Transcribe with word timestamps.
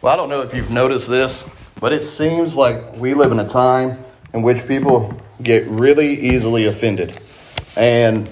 Well, 0.00 0.12
I 0.12 0.16
don't 0.16 0.28
know 0.28 0.42
if 0.42 0.54
you've 0.54 0.70
noticed 0.70 1.10
this, 1.10 1.50
but 1.80 1.92
it 1.92 2.04
seems 2.04 2.54
like 2.54 2.94
we 2.98 3.14
live 3.14 3.32
in 3.32 3.40
a 3.40 3.48
time 3.48 3.98
in 4.32 4.42
which 4.42 4.64
people 4.68 5.20
get 5.42 5.66
really 5.66 6.14
easily 6.20 6.66
offended. 6.66 7.18
And 7.76 8.28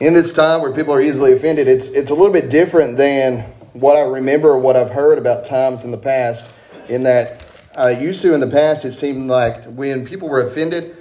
in 0.00 0.12
this 0.12 0.32
time 0.32 0.60
where 0.60 0.72
people 0.72 0.92
are 0.92 1.00
easily 1.00 1.34
offended, 1.34 1.68
it's, 1.68 1.86
it's 1.86 2.10
a 2.10 2.14
little 2.14 2.32
bit 2.32 2.50
different 2.50 2.96
than 2.96 3.42
what 3.74 3.96
I 3.96 4.00
remember 4.00 4.48
or 4.48 4.58
what 4.58 4.74
I've 4.74 4.90
heard 4.90 5.18
about 5.18 5.44
times 5.44 5.84
in 5.84 5.92
the 5.92 5.98
past, 5.98 6.50
in 6.88 7.04
that 7.04 7.46
I 7.76 7.90
used 7.90 8.20
to 8.22 8.34
in 8.34 8.40
the 8.40 8.50
past, 8.50 8.84
it 8.84 8.90
seemed 8.90 9.28
like 9.28 9.64
when 9.66 10.04
people 10.04 10.28
were 10.28 10.42
offended, 10.42 10.96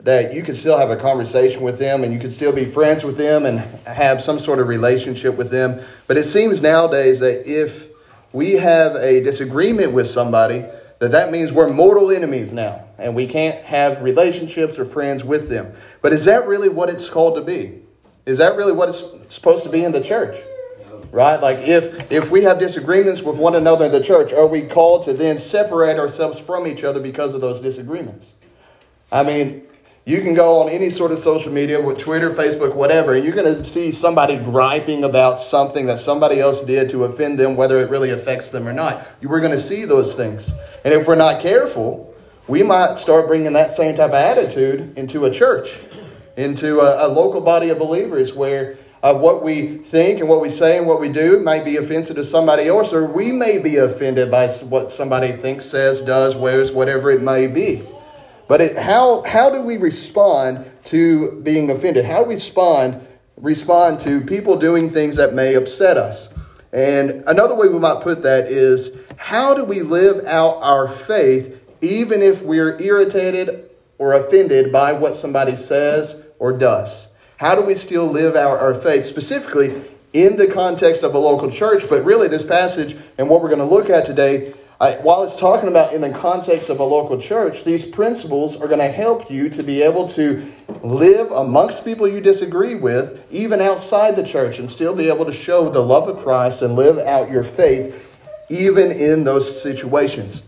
that 0.00 0.34
you 0.34 0.42
could 0.42 0.58
still 0.58 0.76
have 0.76 0.90
a 0.90 0.96
conversation 0.98 1.62
with 1.62 1.78
them 1.78 2.04
and 2.04 2.12
you 2.12 2.18
could 2.18 2.32
still 2.32 2.52
be 2.52 2.66
friends 2.66 3.02
with 3.02 3.16
them 3.16 3.46
and 3.46 3.60
have 3.86 4.22
some 4.22 4.38
sort 4.38 4.58
of 4.58 4.68
relationship 4.68 5.38
with 5.38 5.50
them. 5.50 5.80
But 6.06 6.18
it 6.18 6.24
seems 6.24 6.60
nowadays 6.60 7.20
that 7.20 7.50
if 7.50 7.93
we 8.34 8.54
have 8.54 8.96
a 8.96 9.22
disagreement 9.22 9.92
with 9.92 10.08
somebody, 10.08 10.64
that 10.98 11.12
that 11.12 11.30
means 11.30 11.52
we're 11.52 11.72
mortal 11.72 12.10
enemies 12.10 12.52
now 12.52 12.84
and 12.98 13.14
we 13.14 13.28
can't 13.28 13.64
have 13.64 14.02
relationships 14.02 14.76
or 14.76 14.84
friends 14.84 15.24
with 15.24 15.48
them. 15.48 15.72
But 16.02 16.12
is 16.12 16.24
that 16.24 16.46
really 16.48 16.68
what 16.68 16.90
it's 16.90 17.08
called 17.08 17.36
to 17.36 17.42
be? 17.42 17.80
Is 18.26 18.38
that 18.38 18.56
really 18.56 18.72
what 18.72 18.88
it's 18.88 19.04
supposed 19.32 19.62
to 19.64 19.70
be 19.70 19.84
in 19.84 19.92
the 19.92 20.02
church? 20.02 20.36
Right? 21.12 21.40
Like 21.40 21.68
if 21.68 22.10
if 22.10 22.32
we 22.32 22.42
have 22.42 22.58
disagreements 22.58 23.22
with 23.22 23.36
one 23.36 23.54
another 23.54 23.84
in 23.84 23.92
the 23.92 24.02
church, 24.02 24.32
are 24.32 24.48
we 24.48 24.62
called 24.62 25.04
to 25.04 25.12
then 25.12 25.38
separate 25.38 25.96
ourselves 25.96 26.40
from 26.40 26.66
each 26.66 26.82
other 26.82 27.00
because 27.00 27.34
of 27.34 27.40
those 27.40 27.60
disagreements? 27.60 28.34
I 29.12 29.22
mean, 29.22 29.62
you 30.06 30.20
can 30.20 30.34
go 30.34 30.62
on 30.62 30.68
any 30.68 30.90
sort 30.90 31.12
of 31.12 31.18
social 31.18 31.50
media 31.50 31.80
with 31.80 31.96
Twitter, 31.96 32.28
Facebook, 32.28 32.74
whatever, 32.74 33.14
and 33.14 33.24
you're 33.24 33.34
going 33.34 33.56
to 33.56 33.64
see 33.64 33.90
somebody 33.90 34.36
griping 34.36 35.02
about 35.02 35.40
something 35.40 35.86
that 35.86 35.98
somebody 35.98 36.40
else 36.40 36.60
did 36.60 36.90
to 36.90 37.04
offend 37.04 37.38
them, 37.38 37.56
whether 37.56 37.78
it 37.78 37.88
really 37.88 38.10
affects 38.10 38.50
them 38.50 38.68
or 38.68 38.74
not. 38.74 39.06
We're 39.22 39.40
going 39.40 39.52
to 39.52 39.58
see 39.58 39.86
those 39.86 40.14
things. 40.14 40.52
And 40.84 40.92
if 40.92 41.08
we're 41.08 41.14
not 41.14 41.40
careful, 41.40 42.14
we 42.46 42.62
might 42.62 42.98
start 42.98 43.26
bringing 43.26 43.54
that 43.54 43.70
same 43.70 43.96
type 43.96 44.10
of 44.10 44.14
attitude 44.14 44.98
into 44.98 45.24
a 45.24 45.30
church, 45.30 45.80
into 46.36 46.80
a, 46.80 47.06
a 47.06 47.08
local 47.08 47.40
body 47.40 47.70
of 47.70 47.78
believers 47.78 48.34
where 48.34 48.76
uh, 49.02 49.14
what 49.14 49.42
we 49.42 49.78
think 49.78 50.20
and 50.20 50.28
what 50.28 50.42
we 50.42 50.50
say 50.50 50.76
and 50.76 50.86
what 50.86 51.00
we 51.00 51.08
do 51.08 51.40
might 51.40 51.64
be 51.64 51.78
offensive 51.78 52.16
to 52.16 52.24
somebody 52.24 52.68
else, 52.68 52.92
or 52.92 53.06
we 53.06 53.32
may 53.32 53.58
be 53.58 53.76
offended 53.76 54.30
by 54.30 54.48
what 54.48 54.90
somebody 54.90 55.32
thinks, 55.32 55.64
says, 55.64 56.02
does, 56.02 56.36
wears, 56.36 56.72
whatever 56.72 57.10
it 57.10 57.22
may 57.22 57.46
be. 57.46 57.82
But 58.46 58.60
it, 58.60 58.76
how, 58.76 59.22
how 59.24 59.50
do 59.50 59.62
we 59.62 59.76
respond 59.76 60.70
to 60.84 61.40
being 61.42 61.70
offended? 61.70 62.04
How 62.04 62.22
do 62.22 62.28
we 62.28 62.34
respond, 62.34 63.06
respond 63.36 64.00
to 64.00 64.20
people 64.20 64.56
doing 64.56 64.90
things 64.90 65.16
that 65.16 65.34
may 65.34 65.54
upset 65.54 65.96
us? 65.96 66.32
And 66.72 67.22
another 67.26 67.54
way 67.54 67.68
we 67.68 67.78
might 67.78 68.02
put 68.02 68.22
that 68.22 68.48
is 68.48 68.96
how 69.16 69.54
do 69.54 69.64
we 69.64 69.82
live 69.82 70.24
out 70.26 70.58
our 70.60 70.88
faith 70.88 71.62
even 71.80 72.22
if 72.22 72.42
we're 72.42 72.80
irritated 72.80 73.70
or 73.98 74.14
offended 74.14 74.72
by 74.72 74.92
what 74.92 75.14
somebody 75.14 75.56
says 75.56 76.26
or 76.38 76.52
does? 76.52 77.10
How 77.36 77.54
do 77.54 77.62
we 77.62 77.74
still 77.74 78.06
live 78.06 78.36
out 78.36 78.58
our 78.58 78.74
faith, 78.74 79.06
specifically 79.06 79.84
in 80.12 80.36
the 80.36 80.46
context 80.46 81.02
of 81.02 81.14
a 81.14 81.18
local 81.18 81.50
church? 81.50 81.88
But 81.88 82.04
really, 82.04 82.28
this 82.28 82.44
passage 82.44 82.96
and 83.18 83.28
what 83.28 83.42
we're 83.42 83.48
going 83.48 83.58
to 83.58 83.64
look 83.64 83.90
at 83.90 84.04
today 84.04 84.52
I, 84.84 84.96
while 84.96 85.22
it's 85.22 85.40
talking 85.40 85.70
about 85.70 85.94
in 85.94 86.02
the 86.02 86.10
context 86.10 86.68
of 86.68 86.78
a 86.78 86.84
local 86.84 87.18
church, 87.18 87.64
these 87.64 87.86
principles 87.86 88.60
are 88.60 88.66
going 88.68 88.80
to 88.80 88.88
help 88.88 89.30
you 89.30 89.48
to 89.48 89.62
be 89.62 89.80
able 89.80 90.04
to 90.08 90.52
live 90.82 91.30
amongst 91.30 91.86
people 91.86 92.06
you 92.06 92.20
disagree 92.20 92.74
with, 92.74 93.26
even 93.30 93.62
outside 93.62 94.14
the 94.14 94.22
church, 94.22 94.58
and 94.58 94.70
still 94.70 94.94
be 94.94 95.08
able 95.08 95.24
to 95.24 95.32
show 95.32 95.70
the 95.70 95.82
love 95.82 96.06
of 96.06 96.22
Christ 96.22 96.60
and 96.60 96.76
live 96.76 96.98
out 96.98 97.30
your 97.30 97.42
faith, 97.42 98.14
even 98.50 98.90
in 98.90 99.24
those 99.24 99.62
situations. 99.62 100.44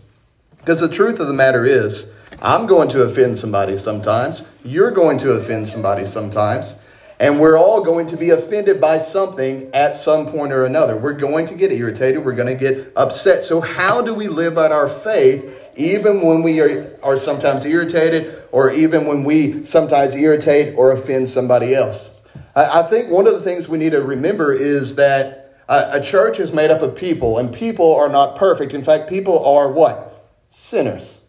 Because 0.59 0.81
the 0.81 0.89
truth 0.89 1.19
of 1.19 1.25
the 1.25 1.33
matter 1.33 1.65
is, 1.65 2.11
I'm 2.39 2.67
going 2.67 2.89
to 2.89 3.01
offend 3.01 3.39
somebody 3.39 3.79
sometimes. 3.79 4.47
You're 4.63 4.91
going 4.91 5.17
to 5.19 5.31
offend 5.31 5.67
somebody 5.67 6.05
sometimes. 6.05 6.75
And 7.19 7.39
we're 7.39 7.57
all 7.57 7.81
going 7.81 8.07
to 8.07 8.17
be 8.17 8.29
offended 8.29 8.79
by 8.79 8.99
something 8.99 9.71
at 9.73 9.95
some 9.95 10.27
point 10.27 10.53
or 10.53 10.65
another. 10.65 10.95
We're 10.95 11.13
going 11.13 11.47
to 11.47 11.55
get 11.55 11.71
irritated. 11.71 12.23
We're 12.23 12.35
going 12.35 12.55
to 12.55 12.73
get 12.73 12.93
upset. 12.95 13.43
So, 13.43 13.59
how 13.59 14.01
do 14.01 14.13
we 14.13 14.27
live 14.27 14.57
out 14.57 14.71
our 14.71 14.87
faith 14.87 15.71
even 15.75 16.21
when 16.21 16.43
we 16.43 16.59
are, 16.61 16.95
are 17.01 17.17
sometimes 17.17 17.65
irritated 17.65 18.43
or 18.51 18.69
even 18.69 19.07
when 19.07 19.23
we 19.23 19.65
sometimes 19.65 20.13
irritate 20.15 20.75
or 20.77 20.91
offend 20.91 21.27
somebody 21.27 21.73
else? 21.73 22.19
I, 22.55 22.81
I 22.81 22.83
think 22.83 23.09
one 23.09 23.25
of 23.25 23.33
the 23.33 23.41
things 23.41 23.67
we 23.67 23.79
need 23.79 23.93
to 23.93 24.01
remember 24.01 24.53
is 24.53 24.95
that 24.95 25.55
a, 25.67 25.97
a 25.97 26.01
church 26.01 26.39
is 26.39 26.53
made 26.53 26.69
up 26.69 26.81
of 26.81 26.95
people, 26.95 27.39
and 27.39 27.53
people 27.53 27.95
are 27.95 28.09
not 28.09 28.35
perfect. 28.35 28.73
In 28.73 28.83
fact, 28.83 29.09
people 29.09 29.43
are 29.43 29.71
what? 29.71 30.29
Sinners. 30.49 31.23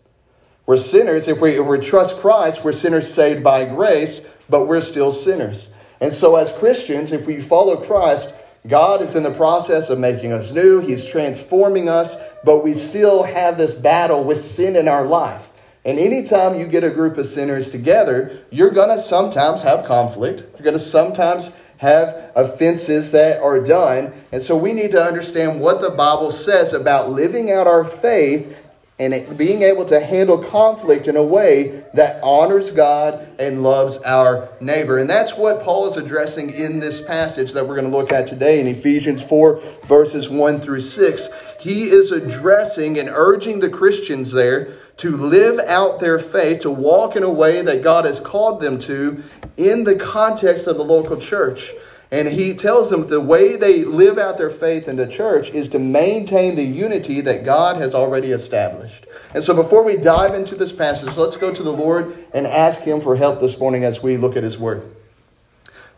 We're 0.66 0.76
sinners. 0.76 1.28
If 1.28 1.40
we, 1.40 1.52
if 1.52 1.66
we 1.66 1.78
trust 1.78 2.18
Christ, 2.18 2.62
we're 2.62 2.74
sinners 2.74 3.12
saved 3.12 3.42
by 3.42 3.64
grace, 3.64 4.28
but 4.50 4.66
we're 4.66 4.82
still 4.82 5.12
sinners. 5.12 5.72
And 6.00 6.14
so, 6.14 6.36
as 6.36 6.52
Christians, 6.52 7.12
if 7.12 7.26
we 7.26 7.40
follow 7.40 7.76
Christ, 7.76 8.34
God 8.66 9.02
is 9.02 9.14
in 9.14 9.22
the 9.22 9.30
process 9.30 9.90
of 9.90 9.98
making 9.98 10.32
us 10.32 10.52
new. 10.52 10.80
He's 10.80 11.08
transforming 11.08 11.88
us, 11.88 12.18
but 12.44 12.62
we 12.62 12.74
still 12.74 13.22
have 13.22 13.56
this 13.56 13.74
battle 13.74 14.24
with 14.24 14.38
sin 14.38 14.76
in 14.76 14.88
our 14.88 15.04
life. 15.04 15.50
And 15.84 15.98
anytime 15.98 16.58
you 16.58 16.66
get 16.66 16.84
a 16.84 16.90
group 16.90 17.16
of 17.16 17.26
sinners 17.26 17.68
together, 17.68 18.44
you're 18.50 18.70
going 18.70 18.94
to 18.94 19.02
sometimes 19.02 19.62
have 19.62 19.86
conflict. 19.86 20.42
You're 20.54 20.64
going 20.64 20.74
to 20.74 20.78
sometimes 20.78 21.56
have 21.78 22.32
offenses 22.34 23.12
that 23.12 23.40
are 23.40 23.60
done. 23.60 24.12
And 24.32 24.42
so 24.42 24.56
we 24.56 24.72
need 24.72 24.90
to 24.90 25.02
understand 25.02 25.60
what 25.60 25.80
the 25.80 25.90
Bible 25.90 26.30
says 26.30 26.74
about 26.74 27.10
living 27.10 27.50
out 27.50 27.66
our 27.66 27.84
faith 27.84 28.67
and 29.00 29.38
being 29.38 29.62
able 29.62 29.84
to 29.84 30.00
handle 30.00 30.38
conflict 30.38 31.06
in 31.06 31.16
a 31.16 31.22
way 31.22 31.84
that 31.94 32.20
honors 32.22 32.72
God 32.72 33.26
and 33.38 33.62
loves 33.62 33.98
our 33.98 34.48
neighbor. 34.60 34.98
And 34.98 35.08
that's 35.08 35.36
what 35.36 35.62
Paul 35.62 35.86
is 35.86 35.96
addressing 35.96 36.50
in 36.52 36.80
this 36.80 37.00
passage 37.00 37.52
that 37.52 37.66
we're 37.66 37.76
going 37.76 37.90
to 37.90 37.96
look 37.96 38.12
at 38.12 38.26
today 38.26 38.60
in 38.60 38.66
Ephesians 38.66 39.22
4, 39.22 39.60
verses 39.84 40.28
1 40.28 40.60
through 40.60 40.80
6. 40.80 41.30
He 41.60 41.84
is 41.84 42.10
addressing 42.10 42.98
and 42.98 43.08
urging 43.08 43.60
the 43.60 43.70
Christians 43.70 44.32
there 44.32 44.74
to 44.96 45.16
live 45.16 45.60
out 45.60 46.00
their 46.00 46.18
faith, 46.18 46.60
to 46.60 46.70
walk 46.70 47.14
in 47.14 47.22
a 47.22 47.32
way 47.32 47.62
that 47.62 47.84
God 47.84 48.04
has 48.04 48.18
called 48.18 48.60
them 48.60 48.80
to 48.80 49.22
in 49.56 49.84
the 49.84 49.94
context 49.94 50.66
of 50.66 50.76
the 50.76 50.84
local 50.84 51.16
church. 51.16 51.72
And 52.10 52.28
he 52.28 52.54
tells 52.54 52.88
them 52.88 53.06
the 53.06 53.20
way 53.20 53.56
they 53.56 53.84
live 53.84 54.16
out 54.16 54.38
their 54.38 54.48
faith 54.48 54.88
in 54.88 54.96
the 54.96 55.06
church 55.06 55.50
is 55.50 55.68
to 55.70 55.78
maintain 55.78 56.54
the 56.54 56.64
unity 56.64 57.20
that 57.20 57.44
God 57.44 57.76
has 57.76 57.94
already 57.94 58.30
established. 58.30 59.06
And 59.34 59.44
so 59.44 59.54
before 59.54 59.82
we 59.82 59.98
dive 59.98 60.34
into 60.34 60.54
this 60.54 60.72
passage, 60.72 61.16
let's 61.18 61.36
go 61.36 61.52
to 61.52 61.62
the 61.62 61.72
Lord 61.72 62.16
and 62.32 62.46
ask 62.46 62.80
him 62.80 63.02
for 63.02 63.16
help 63.16 63.40
this 63.40 63.60
morning 63.60 63.84
as 63.84 64.02
we 64.02 64.16
look 64.16 64.36
at 64.36 64.42
his 64.42 64.58
word. 64.58 64.90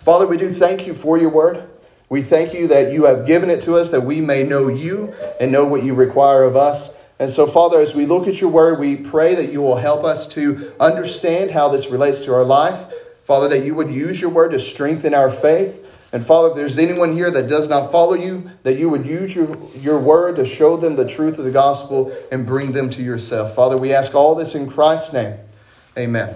Father, 0.00 0.26
we 0.26 0.36
do 0.36 0.48
thank 0.48 0.86
you 0.86 0.94
for 0.94 1.16
your 1.16 1.30
word. 1.30 1.68
We 2.08 2.22
thank 2.22 2.54
you 2.54 2.66
that 2.68 2.92
you 2.92 3.04
have 3.04 3.24
given 3.24 3.48
it 3.48 3.62
to 3.62 3.74
us 3.76 3.92
that 3.92 4.02
we 4.02 4.20
may 4.20 4.42
know 4.42 4.66
you 4.66 5.14
and 5.38 5.52
know 5.52 5.64
what 5.64 5.84
you 5.84 5.94
require 5.94 6.42
of 6.42 6.56
us. 6.56 6.96
And 7.20 7.30
so, 7.30 7.46
Father, 7.46 7.78
as 7.78 7.94
we 7.94 8.06
look 8.06 8.26
at 8.26 8.40
your 8.40 8.50
word, 8.50 8.80
we 8.80 8.96
pray 8.96 9.36
that 9.36 9.52
you 9.52 9.62
will 9.62 9.76
help 9.76 10.02
us 10.02 10.26
to 10.28 10.72
understand 10.80 11.52
how 11.52 11.68
this 11.68 11.88
relates 11.88 12.24
to 12.24 12.34
our 12.34 12.44
life. 12.44 12.92
Father, 13.22 13.46
that 13.48 13.64
you 13.64 13.76
would 13.76 13.92
use 13.92 14.20
your 14.20 14.30
word 14.30 14.50
to 14.52 14.58
strengthen 14.58 15.14
our 15.14 15.30
faith. 15.30 15.89
And 16.12 16.24
Father, 16.26 16.48
if 16.50 16.56
there's 16.56 16.78
anyone 16.78 17.12
here 17.12 17.30
that 17.30 17.48
does 17.48 17.68
not 17.68 17.92
follow 17.92 18.14
you, 18.14 18.50
that 18.64 18.78
you 18.78 18.88
would 18.88 19.06
use 19.06 19.34
your, 19.34 19.56
your 19.76 19.98
word 19.98 20.36
to 20.36 20.44
show 20.44 20.76
them 20.76 20.96
the 20.96 21.06
truth 21.06 21.38
of 21.38 21.44
the 21.44 21.52
gospel 21.52 22.12
and 22.32 22.46
bring 22.46 22.72
them 22.72 22.90
to 22.90 23.02
yourself. 23.02 23.54
Father, 23.54 23.76
we 23.76 23.92
ask 23.92 24.14
all 24.14 24.34
this 24.34 24.56
in 24.56 24.68
Christ's 24.68 25.12
name. 25.12 25.38
Amen. 25.96 26.34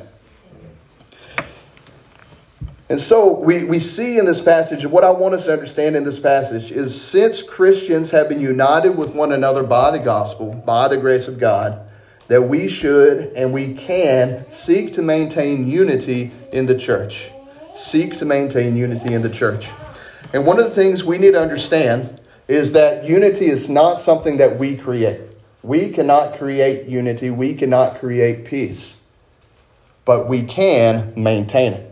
And 2.88 3.00
so 3.00 3.40
we, 3.40 3.64
we 3.64 3.80
see 3.80 4.18
in 4.18 4.26
this 4.26 4.40
passage, 4.40 4.86
what 4.86 5.02
I 5.02 5.10
want 5.10 5.34
us 5.34 5.46
to 5.46 5.52
understand 5.52 5.96
in 5.96 6.04
this 6.04 6.20
passage 6.20 6.70
is 6.70 7.00
since 7.00 7.42
Christians 7.42 8.12
have 8.12 8.28
been 8.28 8.40
united 8.40 8.90
with 8.90 9.16
one 9.16 9.32
another 9.32 9.64
by 9.64 9.90
the 9.90 9.98
gospel, 9.98 10.62
by 10.66 10.86
the 10.86 10.98
grace 10.98 11.26
of 11.26 11.40
God, 11.40 11.80
that 12.28 12.42
we 12.42 12.68
should 12.68 13.32
and 13.34 13.52
we 13.52 13.74
can 13.74 14.48
seek 14.48 14.92
to 14.92 15.02
maintain 15.02 15.66
unity 15.66 16.30
in 16.52 16.66
the 16.66 16.78
church 16.78 17.32
seek 17.74 18.16
to 18.18 18.24
maintain 18.24 18.76
unity 18.76 19.12
in 19.12 19.22
the 19.22 19.30
church. 19.30 19.70
And 20.32 20.46
one 20.46 20.58
of 20.58 20.64
the 20.64 20.70
things 20.70 21.04
we 21.04 21.18
need 21.18 21.32
to 21.32 21.40
understand 21.40 22.20
is 22.48 22.72
that 22.72 23.06
unity 23.06 23.46
is 23.46 23.68
not 23.68 23.98
something 23.98 24.36
that 24.38 24.58
we 24.58 24.76
create. 24.76 25.20
We 25.62 25.90
cannot 25.90 26.34
create 26.34 26.86
unity, 26.86 27.30
we 27.30 27.54
cannot 27.54 27.98
create 27.98 28.44
peace, 28.44 29.02
but 30.04 30.28
we 30.28 30.42
can 30.42 31.14
maintain 31.16 31.72
it. 31.72 31.90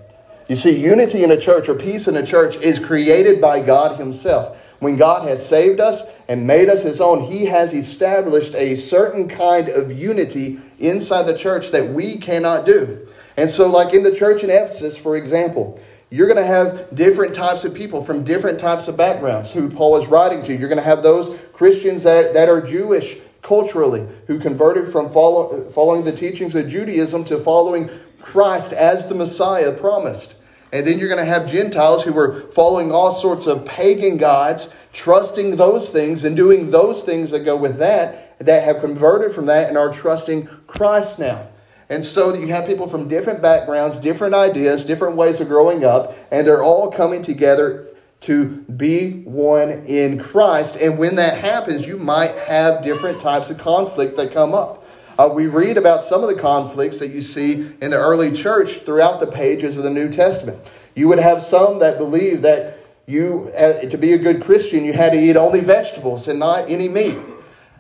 You 0.49 0.57
see, 0.57 0.79
unity 0.79 1.25
in 1.25 1.31
a 1.31 1.41
church 1.41 1.69
or 1.69 1.75
peace 1.75 2.09
in 2.09 2.17
a 2.17 2.27
church 2.27 2.57
is 2.59 2.79
created 2.79 3.41
by 3.41 3.63
God 3.63 3.99
Himself. 3.99 4.77
When 4.81 4.97
God 4.97 5.27
has 5.27 5.49
saved 5.49 5.81
us 5.81 6.05
and 6.29 6.47
made 6.47 6.69
us 6.69 6.83
His 6.83 7.01
own, 7.01 7.23
He 7.23 7.47
has 7.47 7.73
established 7.73 8.55
a 8.55 8.77
certain 8.77 9.29
kind 9.29 9.71
of 9.71 9.93
unity 9.93 10.59
inside 10.79 11.23
the 11.23 11.39
church 11.39 11.71
that 11.71 11.89
we 11.89 12.19
cannot 12.19 12.67
do. 12.67 13.07
And 13.37 13.51
so, 13.51 13.69
like 13.69 13.95
in 13.95 14.03
the 14.03 14.15
church 14.15 14.45
in 14.45 14.51
Ephesus, 14.51 14.97
for 14.97 15.17
example, 15.17 15.81
You're 16.13 16.27
going 16.27 16.37
to 16.37 16.45
have 16.45 16.95
different 16.95 17.35
types 17.35 17.65
of 17.65 17.73
people 17.73 18.05
from 18.05 18.23
different 18.23 18.61
types 18.61 18.87
of 18.87 18.99
backgrounds 18.99 19.51
who 19.51 19.71
Paul 19.71 19.97
is 19.97 20.07
writing 20.09 20.43
to. 20.43 20.55
You're 20.55 20.69
going 20.69 20.77
to 20.77 20.85
have 20.85 21.03
those 21.03 21.35
Christians 21.55 22.03
that, 22.03 22.35
that 22.35 22.51
are 22.51 22.61
Jewish 22.61 23.17
culturally 23.41 24.07
who 24.27 24.39
converted 24.39 24.93
from 24.93 25.11
follow, 25.11 25.71
following 25.71 26.05
the 26.05 26.13
teachings 26.13 26.55
of 26.55 26.69
Judaism 26.69 27.25
to 27.25 27.39
following 27.39 27.89
Christ 28.21 28.75
as 28.75 29.09
the 29.09 29.15
Messiah 29.15 29.73
promised. 29.73 30.37
And 30.71 30.87
then 30.87 30.99
you're 30.99 31.09
going 31.09 31.19
to 31.19 31.25
have 31.25 31.51
Gentiles 31.51 32.05
who 32.05 32.13
were 32.13 32.43
following 32.53 32.93
all 32.93 33.13
sorts 33.13 33.47
of 33.47 33.65
pagan 33.65 34.19
gods, 34.19 34.71
trusting 34.93 35.57
those 35.57 35.89
things 35.89 36.25
and 36.25 36.37
doing 36.37 36.71
those 36.71 37.05
things 37.05 37.31
that 37.31 37.47
go 37.47 37.57
with 37.57 37.79
that, 37.79 38.39
that 38.39 38.65
have 38.65 38.83
converted 38.83 39.33
from 39.33 39.47
that 39.47 39.69
and 39.69 39.79
are 39.79 39.91
trusting 39.91 40.47
Christ 40.67 41.19
now. 41.19 41.49
And 41.93 42.03
so 42.03 42.33
you 42.33 42.47
have 42.47 42.67
people 42.67 42.89
from 42.89 43.07
different 43.07 43.43
backgrounds, 43.43 43.99
different 43.99 44.33
ideas, 44.33 44.87
different 44.87 45.15
ways 45.15 45.43
of 45.43 45.49
growing 45.49 45.85
up, 45.85 46.15
and 46.31 46.47
they're 46.47 46.63
all 46.63 46.91
coming 46.91 47.21
together 47.21 47.87
to 48.21 48.47
be 48.63 49.21
one 49.25 49.69
in 49.85 50.19
Christ. 50.19 50.77
And 50.81 50.99
when 50.99 51.17
that 51.17 51.37
happens, 51.37 51.87
you 51.87 51.99
might 51.99 52.35
have 52.47 52.83
different 52.83 53.21
types 53.21 53.51
of 53.51 53.59
conflict 53.59 54.17
that 54.17 54.33
come 54.33 54.55
up. 54.55 54.83
Uh, 55.19 55.31
we 55.35 55.49
read 55.49 55.77
about 55.77 56.03
some 56.03 56.23
of 56.23 56.35
the 56.35 56.41
conflicts 56.41 56.99
that 57.01 57.09
you 57.09 57.21
see 57.21 57.75
in 57.83 57.91
the 57.91 57.99
early 57.99 58.33
church 58.33 58.79
throughout 58.79 59.21
the 59.21 59.27
pages 59.27 59.77
of 59.77 59.85
the 59.85 59.91
New 59.91 60.09
Testament. 60.09 60.59
You 60.97 61.09
would 61.09 61.19
have 61.19 61.43
some 61.43 61.81
that 61.81 61.99
believe 61.99 62.41
that 62.41 62.79
you, 63.07 63.53
uh, 63.55 63.81
to 63.81 63.99
be 63.99 64.15
a 64.15 64.19
good 64.19 64.43
Christian, 64.43 64.83
you 64.87 64.95
had 64.95 65.13
to 65.13 65.19
eat 65.19 65.37
only 65.37 65.61
vegetables 65.61 66.27
and 66.27 66.39
not 66.39 66.71
any 66.71 66.89
meat. 66.89 67.19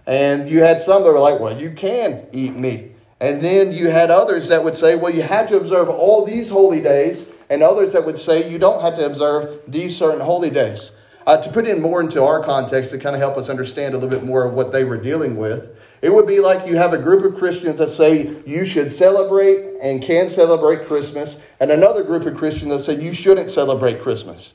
And 0.06 0.50
you 0.50 0.60
had 0.60 0.82
some 0.82 1.02
that 1.02 1.10
were 1.10 1.18
like, 1.18 1.40
well, 1.40 1.58
you 1.58 1.70
can 1.70 2.26
eat 2.32 2.54
meat. 2.54 2.91
And 3.22 3.40
then 3.40 3.72
you 3.72 3.88
had 3.88 4.10
others 4.10 4.48
that 4.48 4.64
would 4.64 4.76
say, 4.76 4.96
well, 4.96 5.14
you 5.14 5.22
have 5.22 5.46
to 5.48 5.56
observe 5.56 5.88
all 5.88 6.26
these 6.26 6.50
holy 6.50 6.80
days, 6.80 7.32
and 7.48 7.62
others 7.62 7.92
that 7.92 8.04
would 8.04 8.18
say 8.18 8.50
you 8.50 8.58
don't 8.58 8.82
have 8.82 8.96
to 8.96 9.06
observe 9.06 9.60
these 9.68 9.96
certain 9.96 10.20
holy 10.20 10.50
days. 10.50 10.90
Uh, 11.24 11.36
to 11.36 11.48
put 11.52 11.68
in 11.68 11.80
more 11.80 12.00
into 12.00 12.20
our 12.20 12.42
context 12.42 12.90
to 12.90 12.98
kind 12.98 13.14
of 13.14 13.20
help 13.20 13.36
us 13.36 13.48
understand 13.48 13.94
a 13.94 13.96
little 13.96 14.10
bit 14.10 14.26
more 14.26 14.44
of 14.44 14.54
what 14.54 14.72
they 14.72 14.82
were 14.82 14.96
dealing 14.96 15.36
with, 15.36 15.78
it 16.02 16.12
would 16.12 16.26
be 16.26 16.40
like 16.40 16.66
you 16.66 16.76
have 16.76 16.92
a 16.92 16.98
group 16.98 17.22
of 17.22 17.38
Christians 17.38 17.78
that 17.78 17.90
say 17.90 18.34
you 18.44 18.64
should 18.64 18.90
celebrate 18.90 19.76
and 19.80 20.02
can 20.02 20.28
celebrate 20.28 20.88
Christmas, 20.88 21.46
and 21.60 21.70
another 21.70 22.02
group 22.02 22.26
of 22.26 22.36
Christians 22.36 22.72
that 22.72 22.80
say 22.80 23.00
you 23.00 23.14
shouldn't 23.14 23.50
celebrate 23.50 24.02
Christmas. 24.02 24.54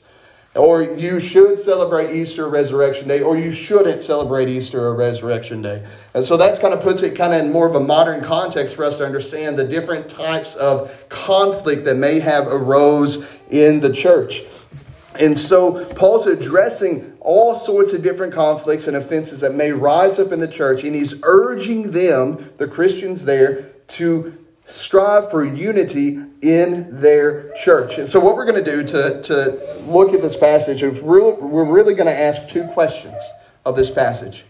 Or 0.54 0.82
you 0.82 1.20
should 1.20 1.60
celebrate 1.60 2.12
Easter 2.12 2.48
Resurrection 2.48 3.06
Day, 3.06 3.20
or 3.20 3.36
you 3.36 3.52
shouldn't 3.52 4.02
celebrate 4.02 4.48
Easter 4.48 4.80
or 4.80 4.94
Resurrection 4.94 5.62
Day. 5.62 5.84
And 6.14 6.24
so 6.24 6.36
that's 6.36 6.58
kind 6.58 6.74
of 6.74 6.80
puts 6.80 7.02
it 7.02 7.14
kind 7.14 7.34
of 7.34 7.44
in 7.44 7.52
more 7.52 7.68
of 7.68 7.74
a 7.74 7.80
modern 7.80 8.24
context 8.24 8.74
for 8.74 8.84
us 8.84 8.98
to 8.98 9.06
understand 9.06 9.58
the 9.58 9.64
different 9.64 10.08
types 10.08 10.56
of 10.56 11.08
conflict 11.10 11.84
that 11.84 11.96
may 11.96 12.18
have 12.18 12.46
arose 12.48 13.38
in 13.50 13.80
the 13.80 13.92
church. 13.92 14.42
And 15.20 15.38
so 15.38 15.84
Paul's 15.94 16.26
addressing 16.26 17.16
all 17.20 17.54
sorts 17.54 17.92
of 17.92 18.02
different 18.02 18.32
conflicts 18.32 18.86
and 18.86 18.96
offenses 18.96 19.40
that 19.40 19.54
may 19.54 19.72
rise 19.72 20.18
up 20.18 20.32
in 20.32 20.40
the 20.40 20.48
church, 20.48 20.82
and 20.82 20.94
he's 20.94 21.20
urging 21.24 21.90
them, 21.90 22.52
the 22.56 22.66
Christians 22.66 23.24
there, 23.24 23.62
to 23.88 24.38
strive 24.64 25.30
for 25.30 25.44
unity 25.44 26.20
in 26.42 27.00
their 27.00 27.52
church. 27.54 27.98
And 27.98 28.08
so, 28.08 28.20
what 28.20 28.36
we're 28.36 28.46
going 28.46 28.62
to 28.64 28.70
do 28.70 28.84
to, 28.84 29.22
to 29.22 29.80
look 29.86 30.12
at 30.12 30.22
this 30.22 30.36
passage 30.36 30.82
is 30.82 31.00
we're, 31.00 31.34
we're 31.34 31.64
really 31.64 31.94
going 31.94 32.06
to 32.06 32.18
ask 32.18 32.48
two 32.48 32.64
questions 32.68 33.20
of 33.64 33.76
this 33.76 33.90
passage. 33.90 34.44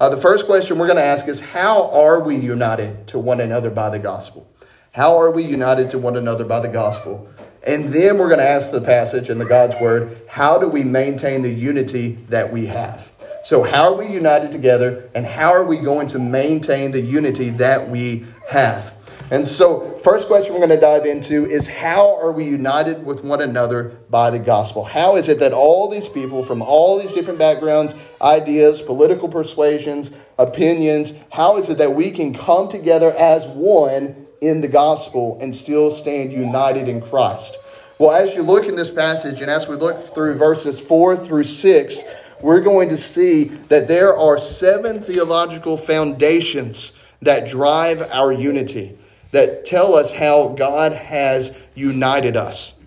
Uh, 0.00 0.08
the 0.08 0.16
first 0.16 0.46
question 0.46 0.78
we're 0.78 0.86
going 0.86 0.96
to 0.98 1.04
ask 1.04 1.28
is 1.28 1.40
How 1.40 1.90
are 1.90 2.20
we 2.20 2.36
united 2.36 3.06
to 3.08 3.18
one 3.18 3.40
another 3.40 3.70
by 3.70 3.90
the 3.90 3.98
gospel? 3.98 4.48
How 4.92 5.16
are 5.16 5.30
we 5.30 5.44
united 5.44 5.90
to 5.90 5.98
one 5.98 6.16
another 6.16 6.44
by 6.44 6.60
the 6.60 6.68
gospel? 6.68 7.28
And 7.64 7.92
then 7.92 8.18
we're 8.18 8.28
going 8.28 8.40
to 8.40 8.48
ask 8.48 8.72
the 8.72 8.80
passage 8.80 9.30
in 9.30 9.38
the 9.38 9.44
God's 9.44 9.80
word 9.80 10.20
How 10.28 10.58
do 10.58 10.68
we 10.68 10.84
maintain 10.84 11.42
the 11.42 11.52
unity 11.52 12.18
that 12.28 12.52
we 12.52 12.66
have? 12.66 13.12
So, 13.44 13.64
how 13.64 13.92
are 13.92 13.98
we 13.98 14.06
united 14.06 14.52
together, 14.52 15.10
and 15.16 15.26
how 15.26 15.52
are 15.52 15.64
we 15.64 15.78
going 15.78 16.06
to 16.08 16.18
maintain 16.20 16.92
the 16.92 17.00
unity 17.00 17.50
that 17.50 17.88
we 17.88 18.24
have? 18.48 18.94
And 19.32 19.48
so, 19.48 19.98
first 20.00 20.26
question 20.26 20.52
we're 20.52 20.58
going 20.58 20.68
to 20.68 20.76
dive 20.76 21.06
into 21.06 21.46
is 21.46 21.66
how 21.66 22.20
are 22.20 22.30
we 22.30 22.44
united 22.44 23.06
with 23.06 23.24
one 23.24 23.40
another 23.40 23.96
by 24.10 24.30
the 24.30 24.38
gospel? 24.38 24.84
How 24.84 25.16
is 25.16 25.30
it 25.30 25.38
that 25.38 25.54
all 25.54 25.88
these 25.88 26.06
people 26.06 26.42
from 26.42 26.60
all 26.60 26.98
these 26.98 27.14
different 27.14 27.38
backgrounds, 27.38 27.94
ideas, 28.20 28.82
political 28.82 29.30
persuasions, 29.30 30.14
opinions, 30.38 31.14
how 31.30 31.56
is 31.56 31.70
it 31.70 31.78
that 31.78 31.94
we 31.94 32.10
can 32.10 32.34
come 32.34 32.68
together 32.68 33.10
as 33.14 33.46
one 33.46 34.26
in 34.42 34.60
the 34.60 34.68
gospel 34.68 35.38
and 35.40 35.56
still 35.56 35.90
stand 35.90 36.30
united 36.30 36.86
in 36.86 37.00
Christ? 37.00 37.56
Well, 37.98 38.10
as 38.10 38.34
you 38.34 38.42
look 38.42 38.66
in 38.66 38.76
this 38.76 38.90
passage 38.90 39.40
and 39.40 39.50
as 39.50 39.66
we 39.66 39.76
look 39.76 40.14
through 40.14 40.34
verses 40.34 40.78
4 40.78 41.16
through 41.16 41.44
6, 41.44 42.04
we're 42.42 42.60
going 42.60 42.90
to 42.90 42.98
see 42.98 43.44
that 43.44 43.88
there 43.88 44.14
are 44.14 44.36
seven 44.36 45.00
theological 45.00 45.78
foundations 45.78 46.98
that 47.22 47.48
drive 47.48 48.02
our 48.12 48.30
unity 48.30 48.98
that 49.32 49.64
tell 49.64 49.94
us 49.94 50.12
how 50.12 50.48
God 50.48 50.92
has 50.92 51.58
united 51.74 52.36
us. 52.36 52.78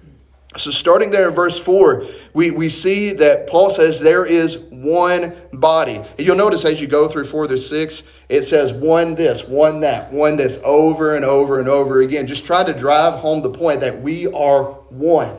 So, 0.58 0.72
starting 0.72 1.12
there 1.12 1.28
in 1.28 1.36
verse 1.36 1.60
4, 1.60 2.06
we, 2.34 2.52
we 2.52 2.70
see 2.70 3.12
that 3.14 3.48
Paul 3.48 3.72
says 3.72 4.00
there 4.00 4.26
is 4.26 4.58
one 4.58 5.36
body. 5.52 5.96
And 5.96 6.20
you'll 6.20 6.38
notice 6.38 6.64
as 6.64 6.80
you 6.80 6.88
go 6.88 7.10
through 7.10 7.26
4 7.26 7.48
through 7.48 7.58
6, 7.58 8.04
it 8.30 8.44
says 8.44 8.72
one 8.72 9.16
this, 9.16 9.46
one 9.46 9.82
that, 9.82 10.14
one 10.14 10.38
this, 10.38 10.62
over 10.64 11.16
and 11.16 11.26
over 11.26 11.60
and 11.60 11.68
over 11.68 12.00
again. 12.00 12.26
Just 12.26 12.46
try 12.46 12.64
to 12.64 12.74
drive 12.74 13.16
home 13.16 13.42
the 13.42 13.50
point 13.50 13.82
that 13.82 14.02
we 14.02 14.28
are 14.28 14.64
one. 14.90 15.38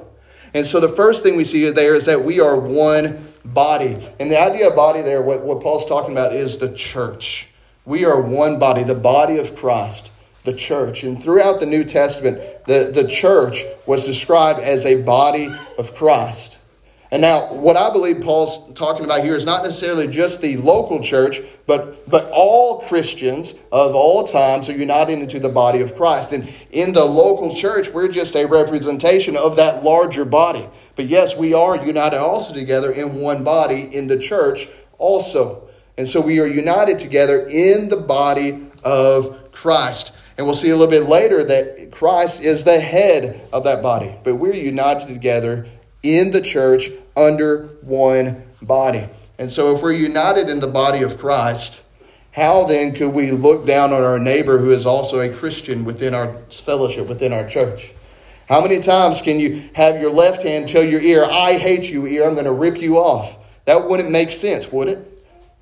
And 0.53 0.67
so, 0.67 0.81
the 0.81 0.89
first 0.89 1.23
thing 1.23 1.35
we 1.35 1.45
see 1.45 1.71
there 1.71 1.95
is 1.95 2.05
that 2.05 2.23
we 2.23 2.39
are 2.41 2.59
one 2.59 3.27
body. 3.43 3.97
And 4.21 4.31
the 4.31 4.39
idea 4.39 4.69
of 4.69 4.77
body 4.77 5.01
there, 5.01 5.23
what, 5.23 5.47
what 5.47 5.63
Paul's 5.63 5.87
talking 5.87 6.13
about, 6.13 6.35
is 6.35 6.59
the 6.59 6.75
church. 6.75 7.49
We 7.87 8.05
are 8.05 8.21
one 8.21 8.59
body, 8.59 8.83
the 8.83 8.95
body 8.95 9.39
of 9.39 9.57
Christ 9.57 10.11
the 10.47 10.55
church. 10.55 11.05
And 11.05 11.23
throughout 11.23 11.61
the 11.61 11.67
New 11.67 11.85
Testament, 11.85 12.39
the, 12.65 12.91
the 12.95 13.07
church 13.07 13.65
was 13.85 14.07
described 14.07 14.61
as 14.61 14.87
a 14.87 15.03
body 15.03 15.55
of 15.77 15.95
Christ. 15.95 16.59
And 17.11 17.23
now, 17.23 17.55
what 17.55 17.77
I 17.77 17.93
believe 17.93 18.21
Paul's 18.21 18.73
talking 18.75 19.05
about 19.05 19.23
here 19.23 19.37
is 19.37 19.47
not 19.47 19.63
necessarily 19.63 20.09
just 20.09 20.41
the 20.41 20.57
local 20.57 21.01
church, 21.01 21.41
but, 21.67 22.09
but 22.11 22.29
all 22.33 22.81
Christians 22.81 23.55
of 23.71 23.95
all 23.95 24.25
times 24.25 24.69
are 24.69 24.77
united 24.77 25.21
into 25.21 25.39
the 25.39 25.49
body 25.49 25.83
of 25.83 25.95
Christ. 25.95 26.33
And 26.33 26.53
in 26.73 26.93
the 26.93 27.05
local 27.05 27.55
church, 27.55 27.91
we're 27.91 28.11
just 28.11 28.35
a 28.35 28.45
representation 28.47 29.37
of 29.37 29.55
that 29.57 29.85
larger 29.85 30.25
body. 30.25 30.69
But 30.97 31.05
yes, 31.07 31.37
we 31.37 31.55
are 31.55 31.77
united 31.77 32.19
also 32.19 32.53
together 32.53 32.91
in 32.91 33.21
one 33.21 33.45
body 33.45 33.95
in 33.95 34.09
the 34.09 34.19
church 34.19 34.69
also. 34.99 35.69
And 35.97 36.09
so 36.09 36.21
we 36.21 36.41
are 36.41 36.47
united 36.47 36.99
together 36.99 37.47
in 37.47 37.89
the 37.89 37.97
body 37.97 38.67
of 38.83 39.53
Christ. 39.53 40.16
And 40.37 40.47
we'll 40.47 40.55
see 40.55 40.71
a 40.71 40.77
little 40.77 40.91
bit 40.91 41.09
later 41.09 41.43
that 41.45 41.91
Christ 41.93 42.43
is 42.43 42.65
the 42.65 42.79
head 42.79 43.41
of 43.53 43.65
that 43.65 43.83
body. 43.83 44.15
But 44.23 44.37
we're 44.37 44.55
united 44.55 45.09
together 45.09 45.67
in 46.03 46.31
the 46.31 46.43
church 46.43 46.91
under 47.17 47.69
one 47.81 48.43
body. 48.61 49.09
And 49.39 49.51
so, 49.51 49.75
if 49.75 49.83
we're 49.83 49.93
united 49.93 50.49
in 50.49 50.61
the 50.61 50.67
body 50.67 51.03
of 51.03 51.19
Christ, 51.19 51.85
how 52.33 52.65
then 52.65 52.93
could 52.93 53.15
we 53.15 53.31
look 53.31 53.67
down 53.67 53.93
on 53.93 54.03
our 54.03 54.19
neighbor 54.19 54.59
who 54.59 54.73
is 54.73 54.85
also 54.85 55.21
a 55.21 55.29
Christian 55.29 55.85
within 55.85 56.15
our 56.15 56.35
fellowship, 56.51 57.09
within 57.09 57.33
our 57.33 57.49
church? 57.49 57.93
How 58.49 58.61
many 58.61 58.81
times 58.81 59.23
can 59.23 59.41
you 59.41 59.69
have 59.75 60.01
your 60.01 60.11
left 60.11 60.43
hand 60.43 60.69
tell 60.69 60.85
your 60.85 61.01
ear, 61.01 61.25
I 61.25 61.55
hate 61.55 61.91
you, 61.91 62.07
ear, 62.07 62.25
I'm 62.25 62.35
going 62.35 62.45
to 62.45 62.53
rip 62.53 62.81
you 62.81 62.99
off? 62.99 63.39
That 63.65 63.89
wouldn't 63.89 64.11
make 64.11 64.31
sense, 64.31 64.71
would 64.71 64.89
it? 64.89 65.16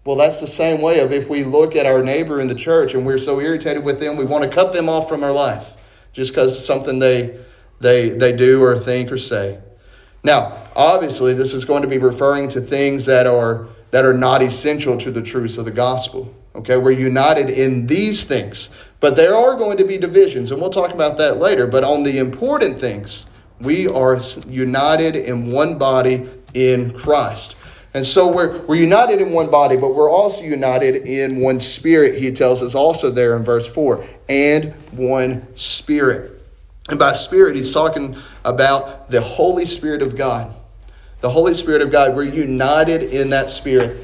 Well, 0.05 0.17
that's 0.17 0.41
the 0.41 0.47
same 0.47 0.83
way 0.83 1.01
of 1.01 1.13
if 1.13 1.31
we 1.31 1.45
look 1.45 1.75
at 1.75 1.87
our 1.87 2.03
neighbor 2.03 2.39
in 2.39 2.49
the 2.49 2.55
church 2.55 2.93
and 2.93 3.07
we're 3.07 3.19
so 3.19 3.41
irritated 3.41 3.85
with 3.85 4.01
them, 4.01 4.17
we 4.17 4.27
want 4.27 4.45
to 4.45 4.51
cut 4.51 4.75
them 4.75 4.89
off 4.89 5.09
from 5.09 5.25
our 5.25 5.33
life 5.33 5.77
just 6.13 6.33
because 6.33 6.65
something 6.65 6.99
they, 6.99 7.39
they, 7.81 8.11
they 8.11 8.37
do 8.37 8.63
or 8.63 8.79
think 8.79 9.11
or 9.11 9.17
say. 9.17 9.59
Now, 10.23 10.59
obviously, 10.77 11.33
this 11.33 11.55
is 11.55 11.65
going 11.65 11.83
to 11.83 11.89
be 11.89 11.99
referring 11.99 12.51
to 12.51 12.61
things 12.61 13.07
that 13.07 13.27
are, 13.27 13.67
that 13.93 14.05
are 14.05 14.15
not 14.15 14.43
essential 14.43 14.99
to 14.99 15.11
the 15.11 15.23
truths 15.23 15.57
of 15.57 15.65
the 15.65 15.71
gospel. 15.71 16.35
Okay, 16.55 16.77
we're 16.77 16.93
united 16.93 17.51
in 17.51 17.87
these 17.87 18.25
things, 18.25 18.71
but 19.01 19.17
there 19.17 19.35
are 19.35 19.57
going 19.57 19.77
to 19.79 19.85
be 19.85 19.99
divisions, 19.99 20.53
and 20.53 20.61
we'll 20.61 20.71
talk 20.71 20.93
about 20.93 21.19
that 21.19 21.39
later. 21.39 21.67
But 21.67 21.83
on 21.83 22.05
the 22.05 22.19
important 22.19 22.79
things, 22.79 23.27
we 23.61 23.89
are 23.89 24.21
united 24.47 25.17
in 25.17 25.51
one 25.51 25.79
body 25.79 26.29
in 26.55 26.97
Christ. 26.97 27.57
And 27.95 28.05
so 28.05 28.31
we're, 28.31 28.59
we're 28.63 28.75
united 28.75 29.21
in 29.21 29.33
one 29.33 29.53
body, 29.53 29.77
but 29.77 29.95
we're 29.95 30.11
also 30.11 30.43
united 30.43 30.97
in 31.07 31.41
one 31.41 31.61
spirit, 31.61 32.21
he 32.21 32.33
tells 32.33 32.61
us 32.61 32.75
also 32.75 33.09
there 33.09 33.37
in 33.37 33.45
verse 33.45 33.73
4, 33.73 34.05
and 34.29 34.73
one 34.91 35.47
spirit. 35.55 36.33
And 36.89 36.99
by 36.99 37.13
spirit, 37.13 37.55
he's 37.55 37.73
talking 37.73 38.17
about 38.45 39.11
the 39.13 39.23
Holy 39.23 39.65
Spirit 39.65 40.03
of 40.03 40.19
God. 40.19 40.53
The 41.21 41.31
Holy 41.31 41.55
Spirit 41.55 41.83
of 41.83 41.93
God, 41.93 42.17
we're 42.17 42.25
united 42.25 43.05
in 43.05 43.31
that 43.31 43.49
spirit. 43.49 43.97